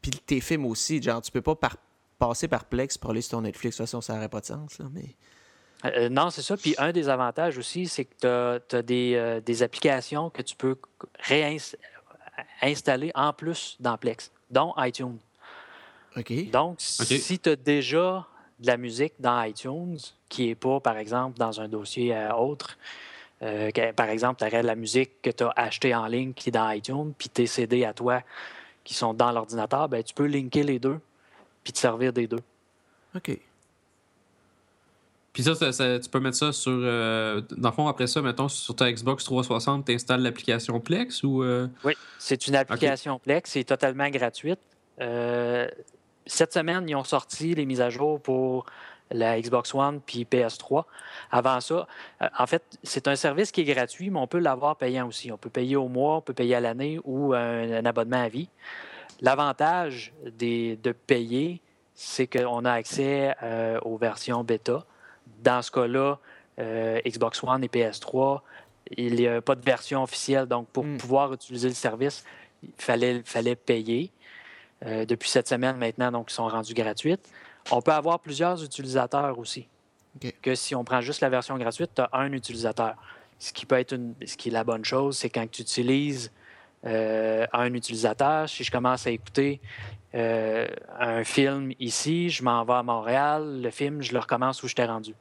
puis 0.00 0.10
tes 0.10 0.40
films 0.40 0.66
aussi, 0.66 1.00
genre, 1.00 1.22
tu 1.22 1.30
peux 1.30 1.40
pas 1.40 1.56
passer 2.18 2.48
par 2.48 2.64
Plex 2.64 2.98
pour 2.98 3.10
aller 3.10 3.20
sur 3.20 3.38
ton 3.38 3.42
Netflix. 3.42 3.76
De 3.76 3.82
toute 3.82 3.86
façon, 3.86 4.00
ça 4.00 4.14
n'aurait 4.14 4.28
pas 4.28 4.40
de 4.40 4.46
sens. 4.46 4.80
Là, 4.80 4.86
mais... 4.92 6.08
non, 6.10 6.30
c'est 6.30 6.42
ça. 6.42 6.56
Puis 6.56 6.74
un 6.78 6.90
des 6.90 7.08
avantages 7.08 7.58
aussi, 7.58 7.86
c'est 7.86 8.06
que 8.06 8.60
tu 8.68 8.76
as, 8.76 8.82
des, 8.82 9.40
des, 9.46 9.62
applications 9.62 10.30
que 10.30 10.42
tu 10.42 10.56
peux 10.56 10.76
réinstaller 11.20 11.80
installé 12.60 13.10
en 13.14 13.32
plus 13.32 13.76
dans 13.80 13.96
Plex, 13.96 14.30
dont 14.50 14.74
iTunes. 14.78 15.18
Donc, 16.50 16.76
si 16.78 17.38
tu 17.38 17.48
as 17.50 17.56
déjà 17.56 18.26
de 18.58 18.66
la 18.66 18.76
musique 18.76 19.14
dans 19.18 19.42
iTunes, 19.42 19.98
qui 20.28 20.46
n'est 20.46 20.54
pas, 20.54 20.80
par 20.80 20.96
exemple, 20.96 21.38
dans 21.38 21.60
un 21.60 21.68
dossier 21.68 22.14
euh, 22.14 22.34
autre, 22.34 22.78
euh, 23.42 23.70
par 23.96 24.08
exemple, 24.08 24.38
tu 24.38 24.46
aurais 24.46 24.62
de 24.62 24.66
la 24.66 24.76
musique 24.76 25.20
que 25.20 25.30
tu 25.30 25.42
as 25.42 25.52
achetée 25.56 25.94
en 25.94 26.06
ligne 26.06 26.32
qui 26.32 26.50
est 26.50 26.52
dans 26.52 26.70
iTunes, 26.70 27.12
puis 27.16 27.28
tes 27.28 27.46
CD 27.46 27.84
à 27.84 27.92
toi 27.92 28.22
qui 28.84 28.94
sont 28.94 29.14
dans 29.14 29.32
l'ordinateur, 29.32 29.88
ben, 29.88 30.02
tu 30.02 30.14
peux 30.14 30.26
linker 30.26 30.62
les 30.62 30.78
deux, 30.78 31.00
puis 31.64 31.72
te 31.72 31.78
servir 31.78 32.12
des 32.12 32.26
deux. 32.26 32.40
OK. 33.14 33.38
Puis 35.32 35.44
ça, 35.44 35.98
tu 35.98 36.10
peux 36.10 36.20
mettre 36.20 36.36
ça 36.36 36.52
sur. 36.52 36.72
Euh, 36.72 37.40
dans 37.56 37.70
le 37.70 37.74
fond, 37.74 37.88
après 37.88 38.06
ça, 38.06 38.20
mettons, 38.20 38.48
sur 38.48 38.76
ta 38.76 38.92
Xbox 38.92 39.24
360, 39.24 39.86
tu 39.86 39.94
installes 39.94 40.20
l'application 40.20 40.78
Plex 40.78 41.22
ou. 41.22 41.42
Euh? 41.42 41.68
Oui, 41.84 41.94
c'est 42.18 42.46
une 42.48 42.54
application 42.54 43.18
Plex, 43.18 43.50
c'est 43.50 43.64
totalement 43.64 44.10
gratuite. 44.10 44.60
Euh, 45.00 45.66
cette 46.26 46.52
semaine, 46.52 46.86
ils 46.86 46.94
ont 46.94 47.04
sorti 47.04 47.54
les 47.54 47.64
mises 47.64 47.80
à 47.80 47.88
jour 47.88 48.20
pour 48.20 48.66
la 49.10 49.40
Xbox 49.40 49.74
One 49.74 50.00
puis 50.04 50.26
PS3. 50.30 50.84
Avant 51.30 51.60
ça, 51.60 51.86
en 52.38 52.46
fait, 52.46 52.62
c'est 52.82 53.08
un 53.08 53.16
service 53.16 53.52
qui 53.52 53.62
est 53.62 53.74
gratuit, 53.74 54.10
mais 54.10 54.18
on 54.18 54.26
peut 54.26 54.38
l'avoir 54.38 54.76
payant 54.76 55.08
aussi. 55.08 55.32
On 55.32 55.38
peut 55.38 55.50
payer 55.50 55.76
au 55.76 55.88
mois, 55.88 56.16
on 56.16 56.20
peut 56.20 56.34
payer 56.34 56.56
à 56.56 56.60
l'année 56.60 57.00
ou 57.04 57.32
un, 57.32 57.84
abonnement 57.86 58.22
à 58.22 58.28
vie. 58.28 58.48
L'avantage 59.22 60.12
de 60.24 60.92
payer, 60.92 61.62
c'est 61.94 62.26
qu'on 62.26 62.64
a 62.66 62.72
accès 62.72 63.34
aux 63.82 63.96
versions 63.96 64.44
bêta 64.44 64.84
dans 65.42 65.62
ce 65.62 65.70
cas-là, 65.70 66.18
euh, 66.58 67.00
Xbox 67.06 67.42
One 67.42 67.64
et 67.64 67.68
PS3, 67.68 68.40
il 68.96 69.14
n'y 69.14 69.26
a 69.26 69.40
pas 69.40 69.54
de 69.54 69.64
version 69.64 70.02
officielle. 70.02 70.46
Donc, 70.46 70.68
pour 70.68 70.84
hmm. 70.84 70.98
pouvoir 70.98 71.32
utiliser 71.32 71.68
le 71.68 71.74
service, 71.74 72.24
il 72.62 72.70
fallait, 72.76 73.22
fallait 73.24 73.56
payer. 73.56 74.10
Euh, 74.84 75.04
depuis 75.04 75.30
cette 75.30 75.48
semaine 75.48 75.76
maintenant, 75.76 76.10
donc, 76.10 76.30
ils 76.30 76.34
sont 76.34 76.48
rendus 76.48 76.74
gratuites. 76.74 77.28
On 77.70 77.80
peut 77.80 77.92
avoir 77.92 78.18
plusieurs 78.20 78.62
utilisateurs 78.62 79.38
aussi. 79.38 79.68
Que 80.42 80.54
si 80.54 80.74
on 80.74 80.84
prend 80.84 81.00
juste 81.00 81.22
la 81.22 81.30
version 81.30 81.56
gratuite, 81.56 81.92
tu 81.94 82.02
as 82.02 82.10
un 82.12 82.32
utilisateur. 82.32 82.96
Ce 83.38 83.52
qui 83.52 83.64
peut 83.64 83.78
être 83.78 83.92
une, 83.92 84.14
ce 84.26 84.36
qui 84.36 84.50
est 84.50 84.52
la 84.52 84.64
bonne 84.64 84.84
chose, 84.84 85.16
c'est 85.16 85.30
quand 85.30 85.50
tu 85.50 85.62
utilises 85.62 86.30
euh, 86.84 87.46
un 87.52 87.72
utilisateur, 87.72 88.48
si 88.48 88.62
je 88.62 88.70
commence 88.70 89.06
à 89.06 89.10
écouter 89.10 89.60
un 90.14 91.24
film 91.24 91.72
ici, 91.80 92.28
je 92.28 92.42
m'en 92.42 92.62
vais 92.64 92.74
à 92.74 92.82
Montréal, 92.82 93.62
le 93.62 93.70
film, 93.70 94.02
je 94.02 94.12
le 94.12 94.18
recommence 94.18 94.62
où 94.62 94.68
je 94.68 94.74
t'ai 94.74 94.84
rendu. 94.84 95.14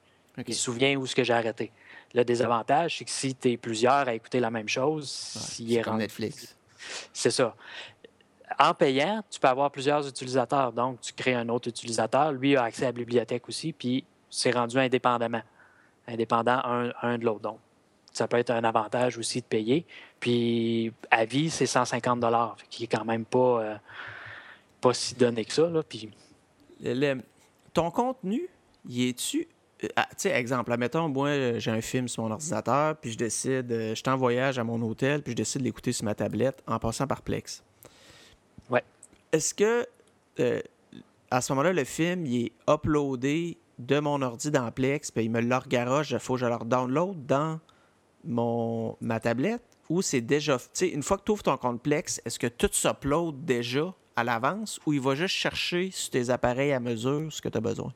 Il 0.48 0.56
se 0.56 0.64
souvient 0.64 0.96
où 0.98 1.06
ce 1.06 1.16
que 1.16 1.24
j'ai 1.24 1.34
arrêté. 1.34 1.72
Le 2.14 2.24
désavantage, 2.26 2.98
c'est 2.98 3.06
que 3.06 3.12
si 3.12 3.36
tu 3.36 3.52
es 3.52 3.58
plusieurs 3.58 4.08
à 4.08 4.14
écouter 4.14 4.40
la 4.40 4.52
même 4.52 4.68
chose, 4.68 5.10
s'il 5.10 5.74
est, 5.74 5.82
rendu. 5.82 6.00
Netflix. 6.00 6.56
C'est 7.14 7.32
ça. 7.32 7.56
En 8.60 8.74
payant, 8.74 9.24
tu 9.30 9.40
peux 9.40 9.48
avoir 9.48 9.72
plusieurs 9.72 10.08
utilisateurs. 10.08 10.74
Donc, 10.74 11.00
tu 11.02 11.14
crées 11.14 11.36
un 11.36 11.48
autre 11.50 11.70
utilisateur. 11.70 12.32
Lui 12.34 12.56
a 12.58 12.64
accès 12.64 12.84
à 12.84 12.88
la 12.88 12.92
bibliothèque 12.92 13.48
aussi, 13.48 13.72
puis 13.72 14.04
c'est 14.30 14.52
rendu 14.52 14.78
indépendamment. 14.78 15.42
Indépendant 16.08 16.62
un, 17.02 17.18
de 17.18 17.26
l'autre. 17.26 17.42
Donc, 17.42 17.60
ça 18.12 18.28
peut 18.28 18.38
être 18.38 18.50
un 18.50 18.64
avantage 18.64 19.18
aussi 19.18 19.40
de 19.40 19.46
payer. 19.46 19.86
Puis, 20.20 20.92
à 21.10 21.24
vie, 21.24 21.50
c'est 21.50 21.66
150 21.66 22.26
qui 22.70 22.84
est 22.84 22.88
quand 22.88 23.06
même 23.06 23.24
pas, 23.24 23.62
euh, 23.62 23.76
pas 24.82 24.94
si 24.94 25.16
donné 25.16 25.46
que 25.46 25.54
ça. 25.54 25.70
Là. 25.70 25.82
Puis... 25.84 26.12
ton 27.74 27.90
contenu, 27.92 28.50
y 28.86 29.08
est-tu 29.08 29.48
ah, 29.96 30.08
tu 30.12 30.16
sais, 30.18 30.30
exemple, 30.32 30.72
admettons, 30.72 31.10
moi, 31.10 31.30
euh, 31.30 31.60
j'ai 31.60 31.72
un 31.72 31.82
film 31.82 32.08
sur 32.08 32.24
mon 32.24 32.32
ordinateur, 32.32 32.96
puis 32.98 33.12
je 33.12 33.18
décide, 33.18 33.72
euh, 33.72 33.90
je 33.90 33.96
suis 33.96 34.10
en 34.10 34.18
voyage 34.18 34.60
à 34.60 34.64
mon 34.64 34.82
hôtel, 34.82 35.22
puis 35.24 35.32
je 35.32 35.38
décide 35.38 35.62
de 35.62 35.66
l'écouter 35.66 35.92
sur 35.92 36.06
ma 36.06 36.16
tablette 36.16 36.62
en 36.68 36.78
passant 36.80 37.08
par 37.08 37.22
Plex. 37.22 37.64
Ouais. 38.70 38.84
Est-ce 39.32 39.54
que, 39.54 39.88
à 41.30 41.42
ce 41.42 41.52
moment-là, 41.54 41.74
le 41.74 41.84
film, 41.84 42.26
il 42.26 42.46
est 42.46 42.52
uploadé 42.70 43.58
de 43.80 44.00
mon 44.00 44.22
ordi 44.22 44.52
dans 44.52 44.72
Plex, 44.72 45.12
puis 45.12 45.26
il 45.26 45.32
me 45.32 45.42
le 45.42 45.60
garoche, 45.68 46.12
il 46.12 46.20
faut 46.20 46.36
que 46.36 46.42
je 46.42 46.46
le 46.46 46.58
download 46.66 47.26
dans 47.26 47.60
mon, 48.24 48.96
ma 49.02 49.20
tablette 49.20 49.64
ou 49.90 50.02
c'est 50.02 50.22
déjà. 50.22 50.58
Tu 50.58 50.66
sais, 50.74 50.88
une 50.90 51.04
fois 51.04 51.18
que 51.18 51.24
tu 51.24 51.32
ouvres 51.32 51.44
ton 51.44 51.58
compte 51.58 51.82
Plex, 51.82 52.22
est-ce 52.24 52.40
que 52.40 52.48
tout 52.48 52.70
s'upload 52.72 53.44
déjà 53.44 53.94
à 54.16 54.24
l'avance 54.24 54.80
ou 54.86 54.94
il 54.94 55.02
va 55.02 55.16
juste 55.16 55.36
chercher 55.36 55.92
sur 55.92 56.12
tes 56.12 56.30
appareils 56.30 56.72
à 56.72 56.80
mesure 56.80 57.32
ce 57.32 57.42
que 57.42 57.50
tu 57.50 57.58
as 57.58 57.62
besoin? 57.62 57.94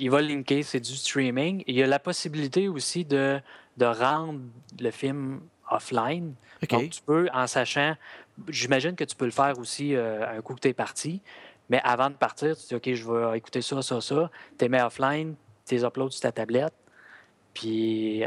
Il 0.00 0.10
va 0.10 0.22
linker, 0.22 0.64
c'est 0.64 0.80
du 0.80 0.96
streaming. 0.96 1.62
Il 1.66 1.76
y 1.76 1.82
a 1.82 1.86
la 1.86 1.98
possibilité 1.98 2.68
aussi 2.68 3.04
de, 3.04 3.40
de 3.76 3.84
rendre 3.84 4.40
le 4.80 4.90
film 4.90 5.42
offline. 5.70 6.34
Donc, 6.68 6.90
tu 6.90 7.02
peux, 7.02 7.28
en 7.32 7.46
sachant, 7.46 7.94
j'imagine 8.48 8.96
que 8.96 9.04
tu 9.04 9.14
peux 9.14 9.26
le 9.26 9.30
faire 9.30 9.58
aussi 9.58 9.94
euh, 9.94 10.38
un 10.38 10.40
coup 10.40 10.54
que 10.54 10.60
tu 10.60 10.68
es 10.68 10.72
parti, 10.72 11.20
mais 11.68 11.80
avant 11.84 12.10
de 12.10 12.14
partir, 12.14 12.56
tu 12.56 12.66
dis, 12.66 12.74
OK, 12.74 12.94
je 12.94 13.10
vais 13.10 13.38
écouter 13.38 13.62
ça, 13.62 13.82
ça, 13.82 14.00
ça. 14.00 14.30
Tu 14.58 14.64
les 14.64 14.68
mets 14.68 14.82
offline, 14.82 15.34
tu 15.66 15.74
les 15.74 15.84
uploads 15.84 16.10
sur 16.10 16.22
ta 16.22 16.32
tablette, 16.32 16.74
puis 17.54 18.24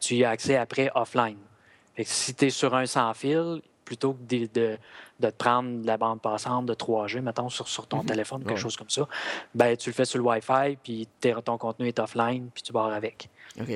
tu 0.00 0.14
y 0.14 0.24
as 0.24 0.30
accès 0.30 0.56
après 0.56 0.90
offline. 0.94 1.38
Fait 1.94 2.04
que 2.04 2.10
si 2.10 2.34
tu 2.34 2.46
es 2.46 2.50
sur 2.50 2.74
un 2.74 2.86
sans 2.86 3.12
fil, 3.14 3.60
plutôt 3.84 4.14
que 4.14 4.36
de, 4.36 4.48
de- 4.54 4.78
de 5.20 5.30
te 5.30 5.36
prendre 5.36 5.82
de 5.82 5.86
la 5.86 5.96
bande 5.96 6.20
passante 6.20 6.66
de 6.66 6.74
3G, 6.74 7.20
mettons, 7.20 7.48
sur, 7.48 7.68
sur 7.68 7.86
ton 7.86 7.98
Mhm. 7.98 8.06
téléphone, 8.06 8.40
quelque 8.42 8.52
Ouais. 8.54 8.56
chose 8.56 8.76
comme 8.76 8.90
ça, 8.90 9.06
ben, 9.54 9.76
tu 9.76 9.90
le 9.90 9.94
fais 9.94 10.04
sur 10.04 10.18
le 10.18 10.24
Wi-Fi, 10.24 10.76
puis 10.82 11.06
t'es- 11.20 11.34
ton 11.44 11.56
contenu 11.58 11.86
est 11.86 11.98
offline, 11.98 12.48
puis 12.52 12.62
tu 12.62 12.72
barres 12.72 12.92
avec. 12.92 13.28
OK. 13.60 13.66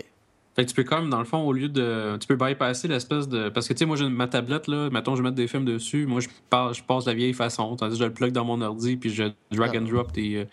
Fait 0.56 0.64
que 0.64 0.70
tu 0.70 0.74
peux 0.74 0.82
quand 0.82 1.00
même, 1.00 1.08
dans 1.10 1.20
le 1.20 1.24
fond, 1.24 1.38
au 1.46 1.52
lieu 1.52 1.68
de. 1.68 2.16
Tu 2.20 2.26
peux 2.26 2.34
bypasser 2.34 2.88
l'espèce 2.88 3.28
de. 3.28 3.48
Parce 3.48 3.68
que, 3.68 3.74
tu 3.74 3.78
sais, 3.78 3.84
moi, 3.86 3.96
j'ai 3.96 4.08
ma 4.08 4.26
tablette, 4.26 4.66
là, 4.66 4.90
mettons, 4.90 5.14
je 5.14 5.22
vais 5.22 5.28
mettre 5.28 5.36
des 5.36 5.46
films 5.46 5.64
dessus. 5.64 6.04
Moi, 6.06 6.20
je, 6.20 6.28
passe, 6.50 6.78
je 6.78 6.82
passe 6.82 7.06
la 7.06 7.14
vieille 7.14 7.32
façon. 7.32 7.76
Tandis 7.76 7.92
que 7.96 8.00
je 8.00 8.08
le 8.08 8.12
plug 8.12 8.32
dans 8.32 8.44
mon 8.44 8.60
ordi, 8.60 8.96
puis 8.96 9.10
je 9.10 9.22
drag 9.52 9.70
Ah. 9.74 9.78
and 9.78 9.82
drop 9.82 10.10
des. 10.10 10.34
euh, 10.38 10.44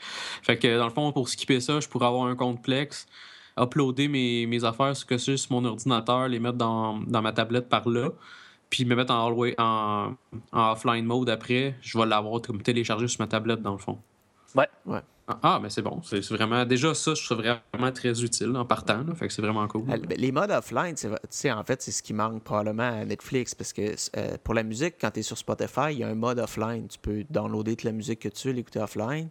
Fait 0.44 0.60
que, 0.60 0.78
dans 0.78 0.84
le 0.86 0.92
fond, 0.92 1.12
pour 1.12 1.28
skipper 1.28 1.60
ça, 1.60 1.80
je 1.80 1.88
pourrais 1.88 2.06
avoir 2.06 2.28
un 2.28 2.36
compte 2.36 2.62
Plex, 2.62 3.08
uploader 3.60 4.08
mes, 4.08 4.46
mes 4.46 4.64
affaires 4.64 4.96
ce 4.96 5.06
que 5.06 5.18
c'est 5.18 5.38
sur 5.38 5.52
mon 5.54 5.66
ordinateur, 5.66 6.28
les 6.28 6.40
mettre 6.40 6.58
dans, 6.58 7.00
dans 7.00 7.24
ma 7.24 7.32
tablette 7.32 7.68
par 7.68 7.90
là, 7.90 8.10
puis 8.70 8.86
me 8.86 8.96
mettre 8.96 9.14
en, 9.14 9.30
alwa- 9.32 9.56
en, 9.58 10.16
en 10.52 10.72
offline 10.72 11.06
mode 11.06 11.30
après. 11.30 11.76
Je 11.82 11.98
vais 11.98 12.06
l'avoir 12.06 12.42
comme 12.42 12.62
téléchargé 12.62 13.08
sur 13.08 13.22
ma 13.22 13.28
tablette, 13.28 13.62
dans 13.62 13.72
le 13.74 13.78
fond. 13.78 13.98
Ouais. 14.56 14.68
Ouais. 14.86 15.02
Ah, 15.28 15.40
Ah, 15.42 15.60
mais 15.62 15.70
c'est 15.72 15.82
bon. 15.82 16.02
C'est 16.04 16.22
vraiment. 16.30 16.66
Déjà, 16.66 16.94
ça, 16.94 17.16
je 17.16 17.26
trouve 17.26 17.40
vraiment 17.40 17.92
très 17.92 18.24
utile 18.24 18.56
en 18.56 18.64
partant. 18.64 19.04
là. 19.04 19.16
Fait 19.16 19.28
que 19.28 19.34
c'est 19.34 19.42
vraiment 19.42 19.68
cool. 19.68 19.84
Ben, 19.86 20.00
Les 20.18 20.32
modes 20.32 20.52
offline, 20.52 20.96
c'est- 20.96 21.10
tu 21.10 21.16
sais, 21.32 21.52
en 21.52 21.64
fait, 21.64 21.82
c'est 21.82 21.92
ce 21.92 22.04
qui 22.04 22.14
manque 22.14 22.44
probablement 22.44 22.84
à 23.02 23.06
Netflix 23.06 23.56
parce 23.56 23.74
que 23.74 23.96
euh, 24.18 24.38
pour 24.44 24.54
la 24.54 24.62
musique, 24.64 24.96
quand 25.02 25.10
tu 25.12 25.22
es 25.22 25.24
sur 25.24 25.38
Spotify, 25.38 25.92
il 25.92 25.98
y 26.00 26.04
a 26.04 26.08
un 26.10 26.16
mode 26.16 26.38
offline. 26.40 26.88
Tu 26.88 27.00
peux 27.00 27.24
downloader 27.30 27.72
toute 27.76 27.84
la 27.86 27.92
musique 27.92 28.20
que 28.20 28.30
tu 28.30 28.50
veux, 28.50 28.54
l'écouter 28.54 28.80
offline. 28.80 29.30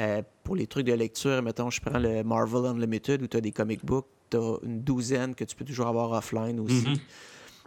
Euh, 0.00 0.22
pour 0.42 0.56
les 0.56 0.66
trucs 0.66 0.86
de 0.86 0.94
lecture, 0.94 1.42
mettons, 1.42 1.70
je 1.70 1.80
prends 1.80 1.98
le 1.98 2.22
Marvel 2.24 2.64
Unlimited 2.66 3.22
où 3.22 3.26
tu 3.28 3.36
as 3.36 3.40
des 3.40 3.52
comic 3.52 3.84
books, 3.84 4.06
tu 4.30 4.36
as 4.36 4.56
une 4.64 4.80
douzaine 4.82 5.34
que 5.36 5.44
tu 5.44 5.54
peux 5.54 5.64
toujours 5.64 5.86
avoir 5.86 6.10
offline 6.12 6.58
aussi. 6.60 6.88
Mhm. 6.88 6.96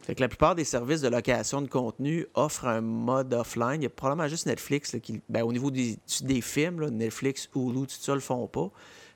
Fait 0.04 0.16
que 0.16 0.22
la 0.22 0.28
plupart 0.28 0.54
des 0.54 0.66
services 0.66 1.02
de 1.02 1.08
location 1.08 1.62
de 1.62 1.68
contenu 1.68 2.28
offrent 2.34 2.68
un 2.68 2.82
mode 2.82 3.34
offline. 3.34 3.82
Il 3.82 3.84
y 3.84 3.88
a 3.88 3.90
probablement 3.90 4.28
juste 4.28 4.46
Netflix 4.48 4.94
là, 4.94 5.00
qui, 5.00 5.22
ben, 5.30 5.44
au 5.44 5.54
niveau 5.54 5.72
des, 5.72 5.98
des 6.22 6.42
films, 6.42 6.82
là, 6.82 6.90
Netflix, 6.90 7.50
Hulu, 7.56 7.88
tout 7.88 7.96
ça 8.00 8.14
le 8.14 8.20
font 8.20 8.46
pas. 8.48 8.70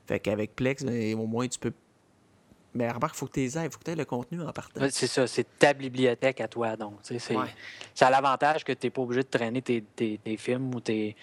Fait 0.06 0.18
qu'avec 0.18 0.56
Plex, 0.56 0.82
ben, 0.84 1.14
au 1.18 1.26
moins 1.26 1.46
tu 1.46 1.58
peux. 1.58 1.72
Mais 2.74 2.90
remarque, 2.90 3.14
il 3.16 3.18
faut 3.18 3.26
que 3.26 3.32
tu 3.32 3.40
les 3.40 3.58
aies, 3.58 3.64
il 3.64 3.70
faut 3.70 3.78
que 3.78 3.84
tu 3.84 3.90
aies 3.90 3.96
le 3.96 4.04
contenu 4.04 4.40
en 4.42 4.52
partant. 4.52 4.80
C'est 4.90 5.06
ça, 5.06 5.26
c'est 5.26 5.46
ta 5.58 5.72
bibliothèque 5.74 6.40
à 6.40 6.48
toi. 6.48 6.76
Donc, 6.76 6.94
c'est 7.02 7.18
Ouais. 7.36 7.46
a 8.00 8.10
l'avantage 8.10 8.64
que 8.64 8.72
tu 8.72 8.86
n'es 8.86 8.90
pas 8.90 9.02
obligé 9.02 9.22
de 9.22 9.28
traîner 9.28 9.60
tes, 9.62 9.82
tes- 9.82 10.18
tes 10.22 10.36
films 10.36 10.74
ou 10.74 10.80
tes. 10.80 11.16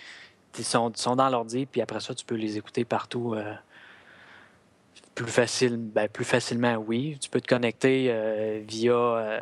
Ils 0.57 0.63
sont, 0.63 0.91
sont 0.95 1.15
dans 1.15 1.29
l'ordi, 1.29 1.65
puis 1.65 1.81
après 1.81 1.99
ça, 1.99 2.13
tu 2.15 2.23
peux 2.25 2.35
les 2.35 2.57
écouter 2.57 2.85
partout. 2.85 3.33
euh, 3.35 3.53
plus, 5.15 5.25
facile, 5.31 5.77
ben, 5.77 6.07
plus 6.09 6.25
facilement, 6.25 6.75
oui. 6.75 7.17
Tu 7.19 7.29
peux 7.29 7.41
te 7.41 7.47
connecter 7.47 8.07
euh, 8.09 8.61
via, 8.67 8.93
euh, 8.93 9.39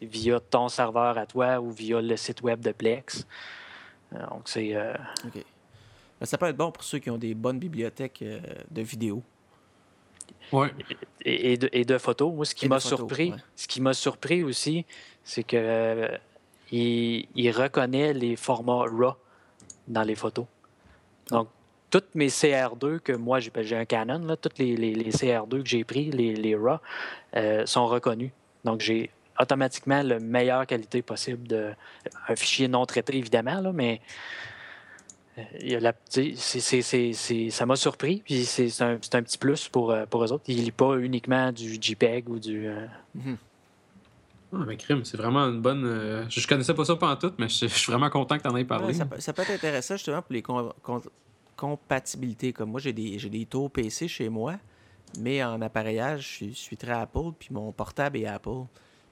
via 0.00 0.38
ton 0.40 0.68
serveur 0.68 1.18
à 1.18 1.26
toi 1.26 1.60
ou 1.60 1.70
via 1.70 2.00
le 2.00 2.16
site 2.16 2.42
web 2.42 2.60
de 2.60 2.72
Plex. 2.72 3.26
Euh, 4.14 4.26
Donc, 4.28 4.42
c'est. 4.44 4.76
euh, 4.76 4.94
OK. 5.26 5.44
Ben, 6.20 6.26
ça 6.26 6.36
peut 6.36 6.46
être 6.46 6.56
bon 6.56 6.70
pour 6.70 6.84
ceux 6.84 6.98
qui 6.98 7.08
ont 7.10 7.16
des 7.18 7.34
bonnes 7.34 7.58
bibliothèques 7.58 8.20
euh, 8.22 8.40
de 8.70 8.82
vidéos. 8.82 9.22
Ouais. 10.52 10.70
et, 11.24 11.52
et 11.52 11.56
de, 11.56 11.68
et 11.72 11.84
de 11.84 11.96
photos. 11.98 12.32
Moi, 12.34 12.44
ce 12.44 12.54
qui 12.54 12.68
m'a 12.68 12.80
surpris, 12.80 13.30
ouais. 13.32 13.38
ce 13.56 13.66
qui 13.68 13.80
m'a 13.80 13.94
surpris 13.94 14.42
aussi, 14.42 14.84
c'est 15.24 15.44
que 15.44 15.56
euh, 15.56 16.08
il, 16.72 17.26
il 17.34 17.50
reconnaît 17.52 18.12
les 18.12 18.36
formats 18.36 18.84
RAW 18.84 19.14
dans 19.88 20.02
les 20.02 20.14
photos. 20.14 20.46
Donc, 21.30 21.48
toutes 21.90 22.14
mes 22.14 22.28
CR2 22.28 22.98
que 23.00 23.12
moi, 23.12 23.40
j'ai 23.40 23.50
j'ai 23.62 23.76
un 23.76 23.84
Canon, 23.84 24.18
là, 24.20 24.36
toutes 24.36 24.58
les, 24.58 24.76
les- 24.76 24.94
les 24.94 25.10
CR2 25.10 25.62
que 25.62 25.68
j'ai 25.68 25.84
pris, 25.84 26.10
les, 26.10 26.34
les 26.34 26.54
RAW, 26.54 26.78
euh, 27.36 27.66
sont 27.66 27.86
reconnus. 27.86 28.30
Donc, 28.64 28.80
j'ai 28.80 29.10
automatiquement 29.38 30.02
la 30.02 30.18
meilleure 30.20 30.66
qualité 30.66 31.02
possible 31.02 31.46
de 31.48 31.70
un 32.28 32.36
fichier 32.36 32.68
non 32.68 32.84
traité, 32.86 33.16
évidemment, 33.16 33.60
là, 33.60 33.72
mais 33.72 34.00
il 35.60 35.70
y 35.72 35.74
a 35.76 35.80
la- 35.80 35.92
tu 35.94 35.98
sais, 36.10 36.32
c'est- 36.36 36.60
c'est- 36.60 36.82
c'est- 36.82 37.12
c'est- 37.14 37.50
ça 37.50 37.64
m'a 37.64 37.76
surpris, 37.76 38.20
puis 38.24 38.44
c'est 38.44 38.68
c'est 38.68 38.84
un, 38.84 38.98
c'est 39.00 39.14
un 39.14 39.22
petit 39.22 39.38
plus 39.38 39.68
pour, 39.68 39.90
euh, 39.90 40.04
pour 40.04 40.22
eux 40.22 40.32
autres. 40.32 40.44
Ils 40.48 40.56
lisent 40.58 40.70
pas 40.72 40.96
uniquement 40.98 41.50
du 41.52 41.78
JPEG 41.80 42.28
ou 42.28 42.38
du. 42.38 42.66
euh, 42.68 42.86
Ah, 44.52 44.64
mais 44.66 44.76
crime, 44.76 45.04
c'est 45.04 45.16
vraiment 45.16 45.44
une 45.48 45.60
bonne. 45.60 45.84
euh, 45.86 46.24
Je, 46.28 46.40
je 46.40 46.48
connaissais 46.48 46.74
pas 46.74 46.84
ça 46.84 46.96
pas 46.96 47.08
en 47.08 47.16
tout, 47.16 47.32
mais 47.38 47.48
je, 47.48 47.68
je 47.68 47.74
suis 47.74 47.90
vraiment 47.92 48.10
content 48.10 48.36
que 48.36 48.42
t'en 48.42 48.56
aies 48.56 48.64
parlé. 48.64 48.86
Ouais, 48.88 48.92
ça, 48.94 49.06
peut, 49.06 49.20
ça 49.20 49.32
peut 49.32 49.42
être 49.42 49.52
intéressant 49.52 49.94
justement 49.96 50.20
pour 50.22 50.32
les 50.32 50.42
com- 50.42 50.72
compatibilités. 51.60 52.54
Comme 52.54 52.70
moi, 52.70 52.80
j'ai 52.80 52.94
des, 52.94 53.18
des 53.18 53.44
tours 53.44 53.70
PC 53.70 54.08
chez 54.08 54.30
moi, 54.30 54.56
mais 55.18 55.44
en 55.44 55.60
appareillage, 55.60 56.38
je 56.40 56.52
suis, 56.54 56.76
très 56.76 56.92
Apple, 56.92 57.32
puis 57.38 57.50
mon 57.52 57.70
portable 57.70 58.18
est 58.18 58.26
Apple. 58.26 58.64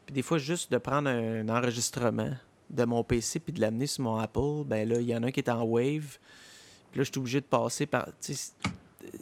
Puis 0.06 0.14
des 0.14 0.22
fois, 0.22 0.38
juste 0.38 0.72
de 0.72 0.78
prendre 0.78 1.10
un 1.10 1.46
enregistrement 1.50 2.30
de 2.70 2.84
mon 2.84 3.04
PC 3.04 3.40
puis 3.40 3.52
de 3.52 3.60
l'amener 3.60 3.86
sur 3.86 4.04
mon 4.04 4.16
Apple, 4.16 4.64
ben 4.64 4.88
là, 4.88 4.98
il 5.00 5.06
y 5.06 5.14
en 5.14 5.22
a 5.22 5.26
un 5.26 5.30
qui 5.30 5.40
est 5.40 5.50
en 5.50 5.62
Wave. 5.62 6.18
Puis 6.90 6.98
là, 6.98 7.04
je 7.04 7.10
suis 7.10 7.18
obligé 7.18 7.40
de 7.40 7.46
passer 7.46 7.84
par. 7.84 8.08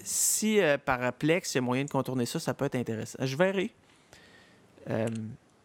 Si 0.03 0.61
euh, 0.61 0.79
par 0.79 1.12
Plex, 1.12 1.55
il 1.55 1.57
y 1.57 1.59
a 1.59 1.61
moyen 1.61 1.85
de 1.85 1.91
contourner 1.91 2.27
ça, 2.27 2.39
ça 2.39 2.55
peut 2.55 2.65
être 2.65 2.77
intéressant. 2.77 3.19
Je 3.21 3.37
verrai. 3.37 3.73
Euh, 4.89 5.09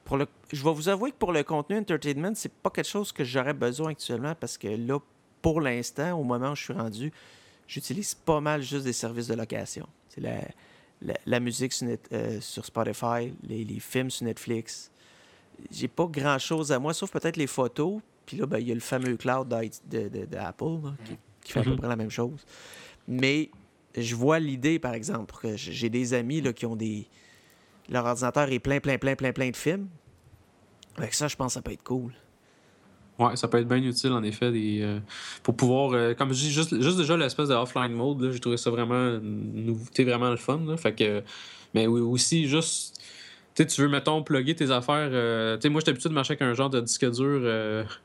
pour 0.04 0.18
le, 0.18 0.28
je 0.52 0.64
vais 0.64 0.74
vous 0.74 0.90
avouer 0.90 1.12
que 1.12 1.18
pour 1.18 1.32
le 1.32 1.44
contenu 1.44 1.78
entertainment, 1.78 2.34
c'est 2.36 2.52
pas 2.52 2.70
quelque 2.72 2.88
chose 2.88 3.12
que 3.12 3.24
j'aurais 3.24 3.54
besoin 3.54 3.92
actuellement 3.92 4.36
parce 4.36 4.58
que 4.58 4.68
là, 4.68 5.00
pour 5.42 5.62
l'instant, 5.62 6.20
au 6.20 6.24
moment 6.24 6.52
où 6.52 6.56
je 6.56 6.64
suis 6.64 6.74
rendu, 6.74 7.12
j'utilise 7.72 8.14
pas 8.16 8.42
mal 8.42 8.62
juste 8.62 8.84
des 8.84 8.94
services 8.94 9.28
de 9.28 9.34
location. 9.36 9.88
C'est 10.10 10.22
la, 10.22 10.42
la, 11.02 11.14
la 11.26 11.40
musique 11.40 11.72
sur, 11.74 11.88
Net- 11.88 12.10
euh, 12.12 12.42
sur 12.42 12.66
Spotify, 12.66 13.34
les, 13.48 13.64
les 13.64 13.80
films 13.80 14.12
sur 14.12 14.26
Netflix. 14.26 14.92
J'ai 15.72 15.88
pas 15.88 16.06
grand 16.06 16.38
chose 16.40 16.72
à 16.72 16.80
moi, 16.80 16.94
sauf 16.94 17.12
peut-être 17.12 17.38
les 17.38 17.48
photos. 17.48 18.02
Puis 18.26 18.38
là, 18.38 18.46
ben, 18.46 18.60
il 18.60 18.68
y 18.68 18.72
a 18.72 18.74
le 18.74 18.80
fameux 18.82 19.16
cloud 19.18 19.48
d'Apple 19.48 20.94
qui, 21.06 21.18
qui 21.44 21.52
fait 21.54 21.60
à 21.60 21.64
peu 21.64 21.70
Mhm. 21.72 21.78
près 21.78 21.88
la 21.88 21.96
même 21.96 22.10
chose. 22.12 22.46
Mais 23.08 23.50
je 23.96 24.16
vois 24.16 24.40
l'idée, 24.40 24.80
par 24.80 24.94
exemple, 24.94 25.36
que 25.42 25.56
j'ai 25.56 25.90
des 25.90 26.14
amis 26.14 26.42
là, 26.42 26.52
qui 26.54 26.66
ont 26.66 26.76
des. 26.76 27.08
Leur 27.90 28.06
ordinateur 28.06 28.50
est 28.52 28.60
plein, 28.60 28.80
plein, 28.80 28.98
plein, 28.98 29.16
plein, 29.16 29.32
plein 29.34 29.50
de 29.50 29.56
films. 29.56 29.88
Avec 30.98 31.14
ça, 31.14 31.28
je 31.28 31.36
pense 31.36 31.48
que 31.48 31.54
ça 31.56 31.62
peut 31.62 31.72
être 31.72 31.84
cool. 31.84 32.14
Ouais, 33.22 33.36
ça 33.36 33.48
peut 33.48 33.60
être 33.60 33.68
bien 33.68 33.78
utile 33.78 34.14
en 34.14 34.24
effet 34.24 34.52
des, 34.52 34.80
euh, 34.82 34.98
pour 35.44 35.56
pouvoir, 35.56 35.92
euh, 35.94 36.16
comme 36.16 36.30
je 36.30 36.40
dis, 36.40 36.52
juste, 36.52 36.82
juste 36.82 36.98
déjà 36.98 37.16
l'espèce 37.16 37.50
de 37.50 37.54
offline 37.54 37.92
mode, 37.92 38.32
j'ai 38.32 38.40
trouvé 38.40 38.58
ça 38.58 38.72
vraiment 38.72 39.20
une 39.20 39.66
nouveauté 39.66 40.04
vraiment 40.04 40.32
le 40.32 40.38
fun. 40.38 40.60
Là, 40.66 40.76
fait 40.76 40.94
que, 40.94 41.22
mais 41.76 41.86
oui, 41.86 42.02
aussi, 42.02 42.48
juste, 42.48 43.00
tu 43.56 43.82
veux, 43.82 43.90
mettons, 43.90 44.24
plugger 44.24 44.56
tes 44.56 44.72
affaires. 44.72 45.10
euh, 45.12 45.56
tu 45.58 45.62
sais, 45.62 45.70
moi, 45.70 45.82
j'étais 45.82 45.92
habitué 45.92 46.10
de 46.10 46.16
marcher 46.16 46.32
avec 46.32 46.42
un 46.42 46.56
genre 46.56 46.72
de 46.72 46.82
disque 46.82 47.08
dur 47.12 47.42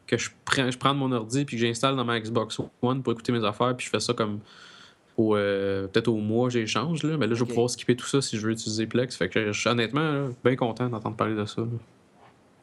que 0.07 0.19
je 0.19 0.29
prends, 0.45 0.71
je 0.71 0.77
prends 0.77 0.93
de 0.93 0.99
mon 0.99 1.11
ordi 1.13 1.47
puis 1.47 1.57
que 1.57 1.67
j'installe 1.67 1.97
dans 1.97 2.05
ma 2.05 2.21
Xbox 2.21 2.61
One 2.83 3.03
pour 3.03 3.15
écouter 3.15 3.33
mes 3.33 3.45
affaires, 3.45 3.75
puis 3.75 3.87
je 3.87 3.91
fais 3.91 4.01
ça 4.01 4.13
comme. 4.13 4.41
Peut-être 5.17 6.09
au 6.09 6.19
mois, 6.19 6.51
j'échange, 6.51 7.03
là, 7.05 7.17
mais 7.17 7.27
là, 7.27 7.35
je 7.35 7.43
vais 7.43 7.49
pouvoir 7.49 7.71
skipper 7.71 7.97
tout 7.97 8.05
ça 8.05 8.21
si 8.21 8.37
je 8.37 8.47
veux 8.47 8.53
utiliser 8.53 8.87
Plex. 8.87 9.17
Fait 9.17 9.31
que 9.31 9.51
je 9.51 9.59
suis 9.59 9.71
honnêtement 9.71 10.29
bien 10.45 10.57
content 10.57 10.91
d'entendre 10.91 11.17
parler 11.17 11.35
de 11.35 11.47
ça. 11.47 11.63
là. 11.63 11.69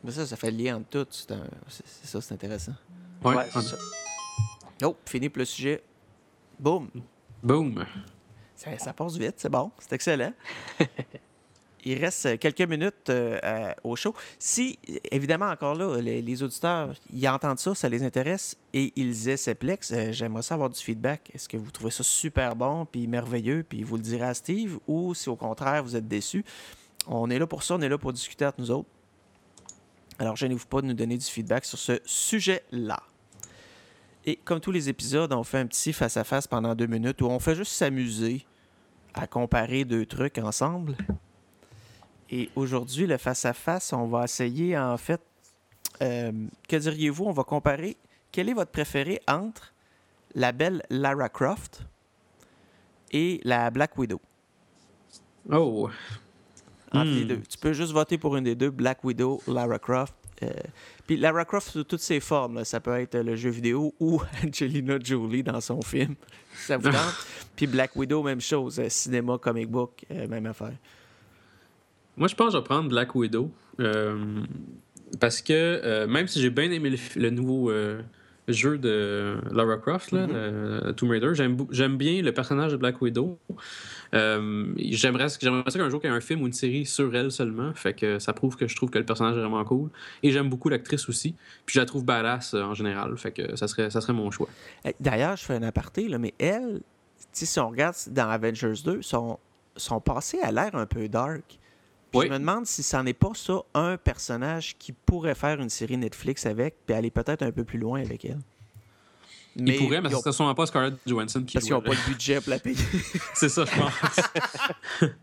Mais 0.03 0.11
ça, 0.11 0.25
ça 0.25 0.35
fait 0.35 0.51
le 0.51 0.57
lien 0.63 0.77
entre 0.77 0.89
tout. 0.89 1.07
C'est 1.11 1.31
un- 1.31 1.47
c'est- 1.67 1.83
c'est 1.85 2.07
ça, 2.07 2.21
c'est 2.21 2.33
intéressant. 2.33 2.73
Ouais, 3.23 3.35
ouais, 3.35 3.45
c'est 3.53 3.61
ça. 3.61 3.77
Oh, 4.83 4.95
fini 5.05 5.29
pour 5.29 5.39
le 5.39 5.45
sujet. 5.45 5.81
Boum. 6.59 6.89
Boom! 7.41 7.85
Ça, 8.55 8.77
ça 8.77 8.93
passe 8.93 9.15
vite, 9.17 9.35
c'est 9.37 9.49
bon, 9.49 9.71
c'est 9.79 9.93
excellent. 9.93 10.33
Il 11.85 11.99
reste 11.99 12.39
quelques 12.39 12.61
minutes 12.61 13.09
euh, 13.09 13.73
au 13.83 13.97
show. 13.97 14.15
Si, 14.39 14.79
évidemment, 15.11 15.47
encore 15.49 15.75
là, 15.75 15.99
les, 15.99 16.21
les 16.21 16.41
auditeurs, 16.41 16.93
ils 17.13 17.27
entendent 17.27 17.59
ça, 17.59 17.75
ça 17.75 17.89
les 17.89 18.03
intéresse 18.03 18.55
et 18.73 18.93
ils 18.95 19.27
essaient 19.27 19.53
Plex, 19.55 19.91
euh, 19.91 20.13
j'aimerais 20.13 20.43
ça 20.43 20.53
avoir 20.53 20.69
du 20.69 20.79
feedback. 20.79 21.29
Est-ce 21.33 21.49
que 21.49 21.57
vous 21.57 21.71
trouvez 21.71 21.91
ça 21.91 22.03
super 22.03 22.55
bon, 22.55 22.85
puis 22.85 23.05
merveilleux, 23.05 23.65
puis 23.67 23.83
vous 23.83 23.97
le 23.97 24.01
direz 24.01 24.27
à 24.27 24.33
Steve, 24.33 24.79
ou 24.87 25.13
si 25.13 25.27
au 25.27 25.35
contraire, 25.35 25.83
vous 25.83 25.97
êtes 25.97 26.07
déçus? 26.07 26.45
On 27.05 27.29
est 27.29 27.37
là 27.37 27.47
pour 27.47 27.63
ça, 27.63 27.75
on 27.75 27.81
est 27.81 27.89
là 27.89 27.97
pour 27.97 28.13
discuter 28.13 28.45
entre 28.45 28.61
nous 28.61 28.71
autres. 28.71 28.87
Alors, 30.23 30.37
gênez-vous 30.37 30.67
pas 30.67 30.79
de 30.79 30.87
nous 30.87 30.93
donner 30.93 31.17
du 31.17 31.25
feedback 31.25 31.65
sur 31.65 31.77
ce 31.77 31.99
sujet-là. 32.05 33.03
Et 34.23 34.37
comme 34.37 34.61
tous 34.61 34.71
les 34.71 34.87
épisodes, 34.87 35.33
on 35.33 35.43
fait 35.43 35.57
un 35.57 35.67
petit 35.67 35.91
face-à-face 35.91 36.47
pendant 36.47 36.75
deux 36.75 36.85
minutes 36.85 37.21
où 37.21 37.25
on 37.25 37.39
fait 37.39 37.55
juste 37.55 37.73
s'amuser 37.73 38.45
à 39.13 39.27
comparer 39.27 39.83
deux 39.83 40.05
trucs 40.05 40.37
ensemble. 40.37 40.95
Et 42.29 42.49
aujourd'hui, 42.55 43.05
le 43.05 43.17
face-à-face, 43.17 43.91
on 43.91 44.07
va 44.07 44.23
essayer 44.23 44.77
en 44.77 44.95
fait. 44.95 45.19
euh, 46.01 46.31
que 46.69 46.77
diriez-vous? 46.77 47.25
On 47.25 47.33
va 47.33 47.43
comparer. 47.43 47.97
Quel 48.31 48.47
est 48.47 48.53
votre 48.53 48.71
préféré 48.71 49.19
entre 49.27 49.73
la 50.35 50.53
belle 50.53 50.83
Lara 50.89 51.27
Croft 51.27 51.81
et 53.11 53.41
la 53.43 53.69
Black 53.71 53.97
Widow? 53.97 54.21
Oh. 55.51 55.89
Entre 56.93 57.05
Hmm. 57.09 57.15
les 57.15 57.25
deux. 57.25 57.39
Tu 57.49 57.57
peux 57.57 57.73
juste 57.73 57.91
voter 57.91 58.17
pour 58.17 58.35
une 58.37 58.43
des 58.43 58.55
deux, 58.55 58.69
Black 58.69 59.03
Widow, 59.03 59.41
Lara 59.47 59.79
Croft. 59.79 60.13
Euh, 60.43 60.49
puis 61.07 61.17
Lara 61.17 61.43
Croft 61.45 61.69
sous 61.69 61.83
toutes 61.83 62.01
ses 62.01 62.19
formes. 62.19 62.55
là. 62.55 62.65
Ça 62.65 62.79
peut 62.79 62.97
être 62.99 63.17
le 63.17 63.35
jeu 63.35 63.49
vidéo 63.49 63.93
ou 63.99 64.21
Angelina 64.45 64.97
Jolie 65.03 65.43
dans 65.43 65.59
son 65.61 65.81
film. 65.81 66.15
si 66.55 66.65
ça 66.67 66.77
vous 66.77 66.89
tente. 66.91 67.25
Puis 67.55 67.65
Black 67.67 67.95
Widow, 67.95 68.21
même 68.23 68.41
chose. 68.41 68.79
euh, 68.79 68.89
cinéma, 68.89 69.37
comic 69.37 69.69
book, 69.69 70.05
euh, 70.11 70.27
même 70.27 70.45
affaire. 70.45 70.73
Moi, 72.17 72.27
je 72.27 72.35
pense 72.35 72.47
que 72.47 72.53
je 72.53 72.57
vais 72.57 72.63
prendre 72.63 72.89
Black 72.89 73.15
Widow. 73.15 73.49
euh, 73.79 74.43
parce 75.19 75.41
que 75.41 76.05
même 76.07 76.27
si 76.27 76.41
j'ai 76.41 76.49
bien 76.49 76.69
aimé 76.71 76.95
le, 77.15 77.29
nouveau 77.29 77.71
jeu 78.47 78.77
de 78.77 79.37
Lara 79.51 79.77
Croft, 79.77 80.11
là, 80.11 80.27
Mhm. 80.27 80.33
euh, 80.35 80.93
Tomb 80.93 81.09
Raider, 81.11 81.31
j'aime 81.33 81.97
bien 81.97 82.21
le 82.21 82.31
personnage 82.33 82.71
de 82.73 82.77
Black 82.77 83.01
Widow. 83.01 83.39
Euh, 84.13 84.73
j'aimerais 84.77 85.29
ça 85.29 85.37
qu'un 85.39 85.89
jour 85.89 85.99
qu'il 85.99 86.09
y 86.09 86.13
ait 86.13 86.15
un 86.15 86.21
film 86.21 86.41
ou 86.43 86.47
une 86.47 86.53
série 86.53 86.85
sur 86.85 87.15
elle 87.15 87.31
seulement. 87.31 87.73
Fait 87.73 87.93
que 87.93 88.19
ça 88.19 88.33
prouve 88.33 88.55
que 88.55 88.67
je 88.67 88.75
trouve 88.75 88.89
que 88.89 88.99
le 88.99 89.05
personnage 89.05 89.35
est 89.37 89.39
vraiment 89.41 89.63
cool. 89.63 89.89
Et 90.21 90.31
j'aime 90.31 90.49
beaucoup 90.49 90.69
l'actrice 90.69 91.09
aussi. 91.09 91.35
Puis 91.65 91.73
je 91.75 91.79
la 91.79 91.85
trouve 91.85 92.05
badass 92.05 92.53
euh, 92.53 92.61
en 92.61 92.73
général. 92.73 93.17
Fait 93.17 93.31
que 93.31 93.55
ça 93.55 93.67
serait, 93.67 93.89
ça 93.89 94.01
serait 94.01 94.13
mon 94.13 94.29
choix. 94.29 94.49
D'ailleurs, 94.99 95.35
je 95.37 95.43
fais 95.45 95.55
un 95.55 95.63
aparté, 95.63 96.07
là, 96.07 96.17
mais 96.19 96.33
elle, 96.37 96.81
si 97.31 97.59
on 97.59 97.69
regarde 97.69 97.95
dans 98.11 98.29
Avengers 98.29 98.73
2, 98.85 99.01
son, 99.01 99.39
son 99.77 99.99
passé 99.99 100.39
a 100.41 100.51
l'air 100.51 100.75
un 100.75 100.85
peu 100.85 101.07
dark. 101.07 101.59
Puis 102.13 102.19
Oui. 102.19 102.27
Je 102.27 102.31
me 102.33 102.37
demande 102.37 102.65
si 102.67 102.83
c'en 102.83 103.05
est 103.07 103.13
pas 103.13 103.31
ça 103.33 103.61
un 103.73 103.97
personnage 103.97 104.75
qui 104.77 104.91
pourrait 104.91 105.33
faire 105.35 105.59
une 105.59 105.69
série 105.69 105.97
Netflix 105.97 106.45
avec, 106.45 106.75
puis 106.85 106.95
aller 106.95 107.09
peut-être 107.09 107.41
un 107.41 107.51
peu 107.51 107.63
plus 107.63 107.79
loin 107.79 108.01
avec 108.01 108.23
elle. 108.25 108.37
Il 109.55 109.77
pourrait, 109.77 109.99
mais 110.01 110.09
ce 110.09 110.15
ont- 110.15 110.19
serait 110.21 110.31
sûrement 110.31 110.53
pas 110.55 110.65
Scarlett 110.67 110.93
Johansson 111.07 111.43
qui 111.43 111.53
parce 111.53 111.65
qu'ils 111.65 111.73
n'ont 111.73 111.81
pas 111.81 111.91
le 111.93 112.07
budget 112.11 112.39
pour 112.41 112.51
la 112.51 112.59
payer. 112.59 112.75
C'est 113.33 113.49
ça, 113.49 113.65
je 113.65 113.79
pense. 113.79 115.11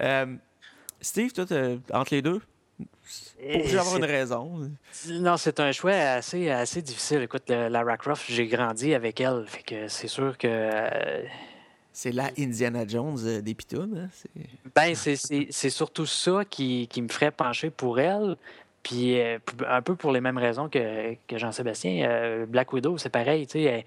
Euh, 0.00 0.36
Steve, 1.00 1.32
toi, 1.32 1.44
t'as- 1.46 1.76
entre 1.92 2.14
les 2.14 2.22
deux, 2.22 2.40
pour 2.78 3.66
avoir 3.70 3.84
c'est- 3.86 3.98
une 3.98 4.04
raison. 4.04 4.70
Non, 5.08 5.36
c'est 5.36 5.58
un 5.60 5.72
choix 5.72 5.92
assez, 5.92 6.50
assez 6.50 6.82
difficile. 6.82 7.22
Écoute, 7.22 7.44
le- 7.48 7.68
Lara 7.68 7.96
Croft, 7.96 8.24
j'ai 8.28 8.46
grandi 8.46 8.94
avec 8.94 9.20
elle. 9.20 9.44
Fait 9.46 9.62
que 9.62 9.88
c'est 9.88 10.08
sûr 10.08 10.36
que. 10.38 10.70
C'est 12.00 12.12
la 12.12 12.30
Indiana 12.38 12.86
Jones 12.86 13.18
euh, 13.24 13.40
des 13.40 13.54
pitounes. 13.54 14.04
hein, 14.04 14.08
c'est- 14.12 14.30
Ben, 14.72 14.94
c'est- 14.94 15.70
surtout 15.70 16.06
ça 16.06 16.44
qui, 16.48 16.88
me 16.96 17.08
ferait 17.08 17.32
pencher 17.32 17.70
pour 17.70 17.98
elle. 17.98 18.36
Puis 18.84 19.20
euh, 19.20 19.40
un 19.68 19.82
peu 19.82 19.96
pour 19.96 20.12
les 20.12 20.20
mêmes 20.20 20.38
raisons 20.38 20.68
que, 20.68 21.16
Jean-Sébastien. 21.28 22.08
euh, 22.08 22.46
Black 22.46 22.72
Widow, 22.72 22.98
c'est 22.98 23.08
pareil. 23.08 23.48
Elle 23.52 23.60
est 23.66 23.84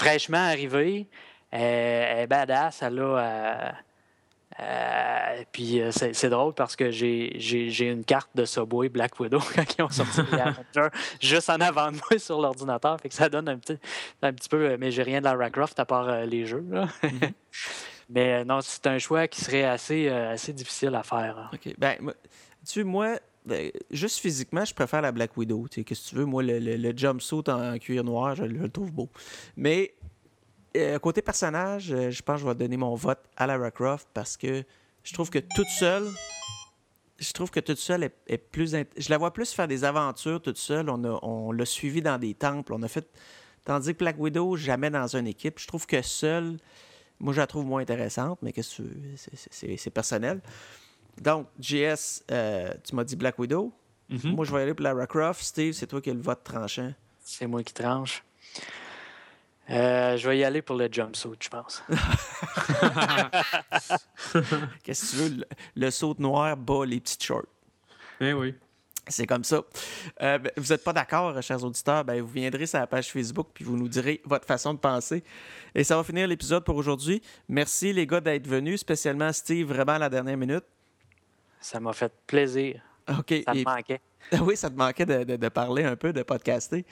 fraîchement 0.00 0.38
arrivée. 0.38 1.08
Elle, 1.50 1.60
elle 1.60 2.18
est 2.20 2.26
badass. 2.28 2.80
Elle 2.82 3.00
a. 3.00 3.74
euh, 4.60 5.42
puis 5.52 5.80
euh, 5.80 5.90
c'est 5.92 6.28
drôle 6.30 6.52
parce 6.54 6.74
que 6.76 6.90
j'ai 6.90 7.90
une 7.90 8.04
carte 8.04 8.30
de 8.34 8.44
Subway 8.44 8.88
Black 8.88 9.18
Widow 9.20 9.38
quand 9.54 9.64
ils 9.78 9.82
ont 9.82 9.88
sorti 9.88 10.20
les 10.32 10.38
Avengers 10.38 10.96
juste 11.20 11.48
en 11.50 11.60
avant 11.60 11.90
de 11.92 11.96
moi 11.96 12.18
sur 12.18 12.40
l'ordinateur. 12.40 13.00
Fait 13.00 13.08
que 13.08 13.14
ça 13.14 13.28
donne 13.28 13.48
un 13.48 13.58
petit, 13.58 13.78
un 14.22 14.32
petit 14.32 14.48
peu. 14.48 14.70
euh, 14.70 14.76
Mais 14.78 14.90
j'ai 14.90 15.02
rien 15.02 15.20
de 15.20 15.24
Lara 15.24 15.50
Croft 15.50 15.78
à 15.78 15.84
part 15.84 16.24
les 16.26 16.46
jeux. 16.46 16.64
là. 16.70 16.88
mais 18.08 18.44
non, 18.44 18.60
c'est 18.62 18.86
un 18.86 18.98
choix 18.98 19.28
qui 19.28 19.40
serait 19.40 19.64
assez, 19.64 20.08
assez 20.08 20.52
difficile 20.52 20.94
à 20.94 21.02
faire. 21.02 21.38
hein. 21.38 21.50
OK. 21.52 21.74
Ben, 21.78 21.96
tu 22.66 22.84
moi, 22.84 23.18
ben, 23.46 23.70
juste 23.90 24.18
physiquement, 24.18 24.64
je 24.64 24.74
préfère 24.74 25.00
la 25.02 25.12
Black 25.12 25.36
Widow. 25.36 25.66
Qu'est-ce 25.70 25.84
que 26.04 26.08
tu 26.10 26.14
veux? 26.16 26.24
Moi, 26.26 26.42
le, 26.42 26.58
le, 26.58 26.76
le 26.76 26.92
jumpsuit 26.96 27.42
en 27.48 27.78
cuir 27.78 28.04
noir, 28.04 28.34
je, 28.34 28.44
je 28.44 28.48
le 28.48 28.68
trouve 28.68 28.92
beau. 28.92 29.08
Mais 29.56 29.94
euh, 30.78 30.98
côté 30.98 31.22
personnage, 31.22 31.92
euh, 31.92 32.10
je 32.10 32.22
pense 32.22 32.36
que 32.36 32.42
je 32.42 32.48
vais 32.48 32.54
donner 32.54 32.76
mon 32.76 32.94
vote 32.94 33.20
à 33.36 33.46
Lara 33.46 33.70
Croft 33.70 34.08
parce 34.14 34.36
que 34.36 34.64
je 35.02 35.12
trouve 35.12 35.30
que 35.30 35.38
toute 35.38 35.68
seule, 35.78 36.08
je 37.18 37.32
trouve 37.32 37.50
que 37.50 37.60
toute 37.60 37.78
seule 37.78 38.04
est, 38.04 38.14
est 38.26 38.38
plus. 38.38 38.74
int- 38.74 38.86
Je 38.96 39.08
la 39.10 39.18
vois 39.18 39.32
plus 39.32 39.52
faire 39.52 39.66
des 39.68 39.84
aventures 39.84 40.40
toute 40.40 40.58
seule. 40.58 40.88
On, 40.90 41.02
a- 41.04 41.18
on 41.22 41.52
l'a 41.52 41.64
suivi 41.66 42.00
dans 42.02 42.18
des 42.18 42.34
temples. 42.34 42.72
On 42.74 42.82
a 42.82 42.88
fait. 42.88 43.06
Tandis 43.64 43.92
que 43.92 43.98
Black 43.98 44.18
Widow, 44.18 44.56
jamais 44.56 44.88
dans 44.90 45.06
une 45.16 45.26
équipe. 45.26 45.58
Je 45.58 45.66
trouve 45.66 45.86
que 45.86 46.00
seule, 46.00 46.56
moi, 47.20 47.32
je 47.34 47.40
la 47.40 47.46
trouve 47.46 47.64
moins 47.66 47.82
intéressante, 47.82 48.38
mais 48.42 48.52
que? 48.52 48.62
C'est- 48.62 48.82
c'est- 49.16 49.48
C'est 49.50 49.76
c'est 49.76 49.90
personnel. 49.90 50.40
Donc, 51.20 51.48
JS, 51.58 52.22
euh, 52.30 52.72
tu 52.84 52.94
m'as 52.94 53.04
dit 53.04 53.16
Black 53.16 53.38
Widow. 53.38 53.72
Mhm. 54.08 54.34
Moi, 54.36 54.44
je 54.44 54.54
vais 54.54 54.62
aller 54.62 54.72
pour 54.74 54.84
Lara 54.84 55.06
Croft. 55.06 55.42
Steve, 55.42 55.72
c'est 55.72 55.86
toi 55.86 56.00
qui 56.00 56.10
as 56.10 56.14
le 56.14 56.20
vote 56.20 56.42
tranchant. 56.44 56.94
C'est 57.20 57.46
moi 57.46 57.62
qui 57.62 57.74
tranche. 57.74 58.22
Euh, 59.70 60.16
je 60.16 60.28
vais 60.28 60.38
y 60.38 60.44
aller 60.44 60.62
pour 60.62 60.76
le 60.76 60.88
jumpsuit, 60.90 61.30
je 61.40 61.48
pense. 61.48 61.82
Qu'est-ce 64.82 65.02
que 65.02 65.10
tu 65.10 65.16
veux? 65.16 65.28
Le, 65.38 65.44
le 65.76 65.90
saut 65.90 66.14
noir 66.18 66.56
bat 66.56 66.84
les 66.86 67.00
petites 67.00 67.22
shorts. 67.22 67.44
Eh 68.20 68.32
oui. 68.32 68.54
C'est 69.10 69.26
comme 69.26 69.44
ça. 69.44 69.62
Euh, 70.20 70.38
ben, 70.38 70.52
vous 70.56 70.66
n'êtes 70.72 70.84
pas 70.84 70.92
d'accord, 70.92 71.40
chers 71.42 71.62
auditeurs, 71.64 72.04
ben, 72.04 72.20
vous 72.20 72.28
viendrez 72.28 72.66
sur 72.66 72.78
la 72.78 72.86
page 72.86 73.10
Facebook 73.10 73.48
puis 73.54 73.64
vous 73.64 73.76
nous 73.76 73.88
direz 73.88 74.20
votre 74.24 74.46
façon 74.46 74.74
de 74.74 74.78
penser. 74.78 75.22
Et 75.74 75.82
ça 75.82 75.96
va 75.96 76.04
finir 76.04 76.26
l'épisode 76.28 76.62
pour 76.64 76.76
aujourd'hui. 76.76 77.22
Merci 77.48 77.92
les 77.92 78.06
gars 78.06 78.20
d'être 78.20 78.46
venus, 78.46 78.80
spécialement 78.80 79.32
Steve, 79.32 79.68
vraiment 79.68 79.92
à 79.94 79.98
la 79.98 80.10
dernière 80.10 80.36
minute. 80.36 80.64
Ça 81.60 81.80
m'a 81.80 81.92
fait 81.94 82.12
plaisir. 82.26 82.80
OK. 83.08 83.34
Ça 83.46 83.54
me 83.54 83.60
Et- 83.60 83.64
manquait. 83.64 84.00
oui, 84.42 84.56
ça 84.56 84.68
te 84.68 84.76
manquait 84.76 85.06
de, 85.06 85.24
de- 85.24 85.36
de 85.36 85.48
parler 85.48 85.84
un 85.84 85.96
peu, 85.96 86.12
de 86.12 86.22
podcaster. 86.22 86.84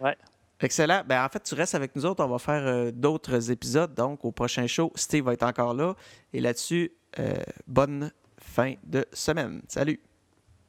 Ouais. 0.00 0.16
Excellent. 0.60 1.02
Ben, 1.06 1.24
en 1.24 1.28
fait, 1.28 1.42
tu 1.42 1.54
restes 1.54 1.74
avec 1.74 1.96
nous 1.96 2.04
autres. 2.04 2.24
On 2.24 2.28
va 2.28 2.38
faire 2.38 2.66
euh, 2.66 2.90
d'autres 2.90 3.50
épisodes. 3.50 3.94
Donc, 3.94 4.24
au 4.24 4.32
prochain 4.32 4.66
show, 4.66 4.92
Steve 4.94 5.24
va 5.24 5.32
être 5.32 5.42
encore 5.42 5.74
là. 5.74 5.94
Et 6.32 6.40
là-dessus, 6.40 6.92
euh, 7.18 7.34
bonne 7.66 8.12
fin 8.38 8.74
de 8.84 9.04
semaine. 9.12 9.62
Salut. 9.68 10.00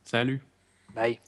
Salut. 0.05 0.41
Bye. 0.95 1.19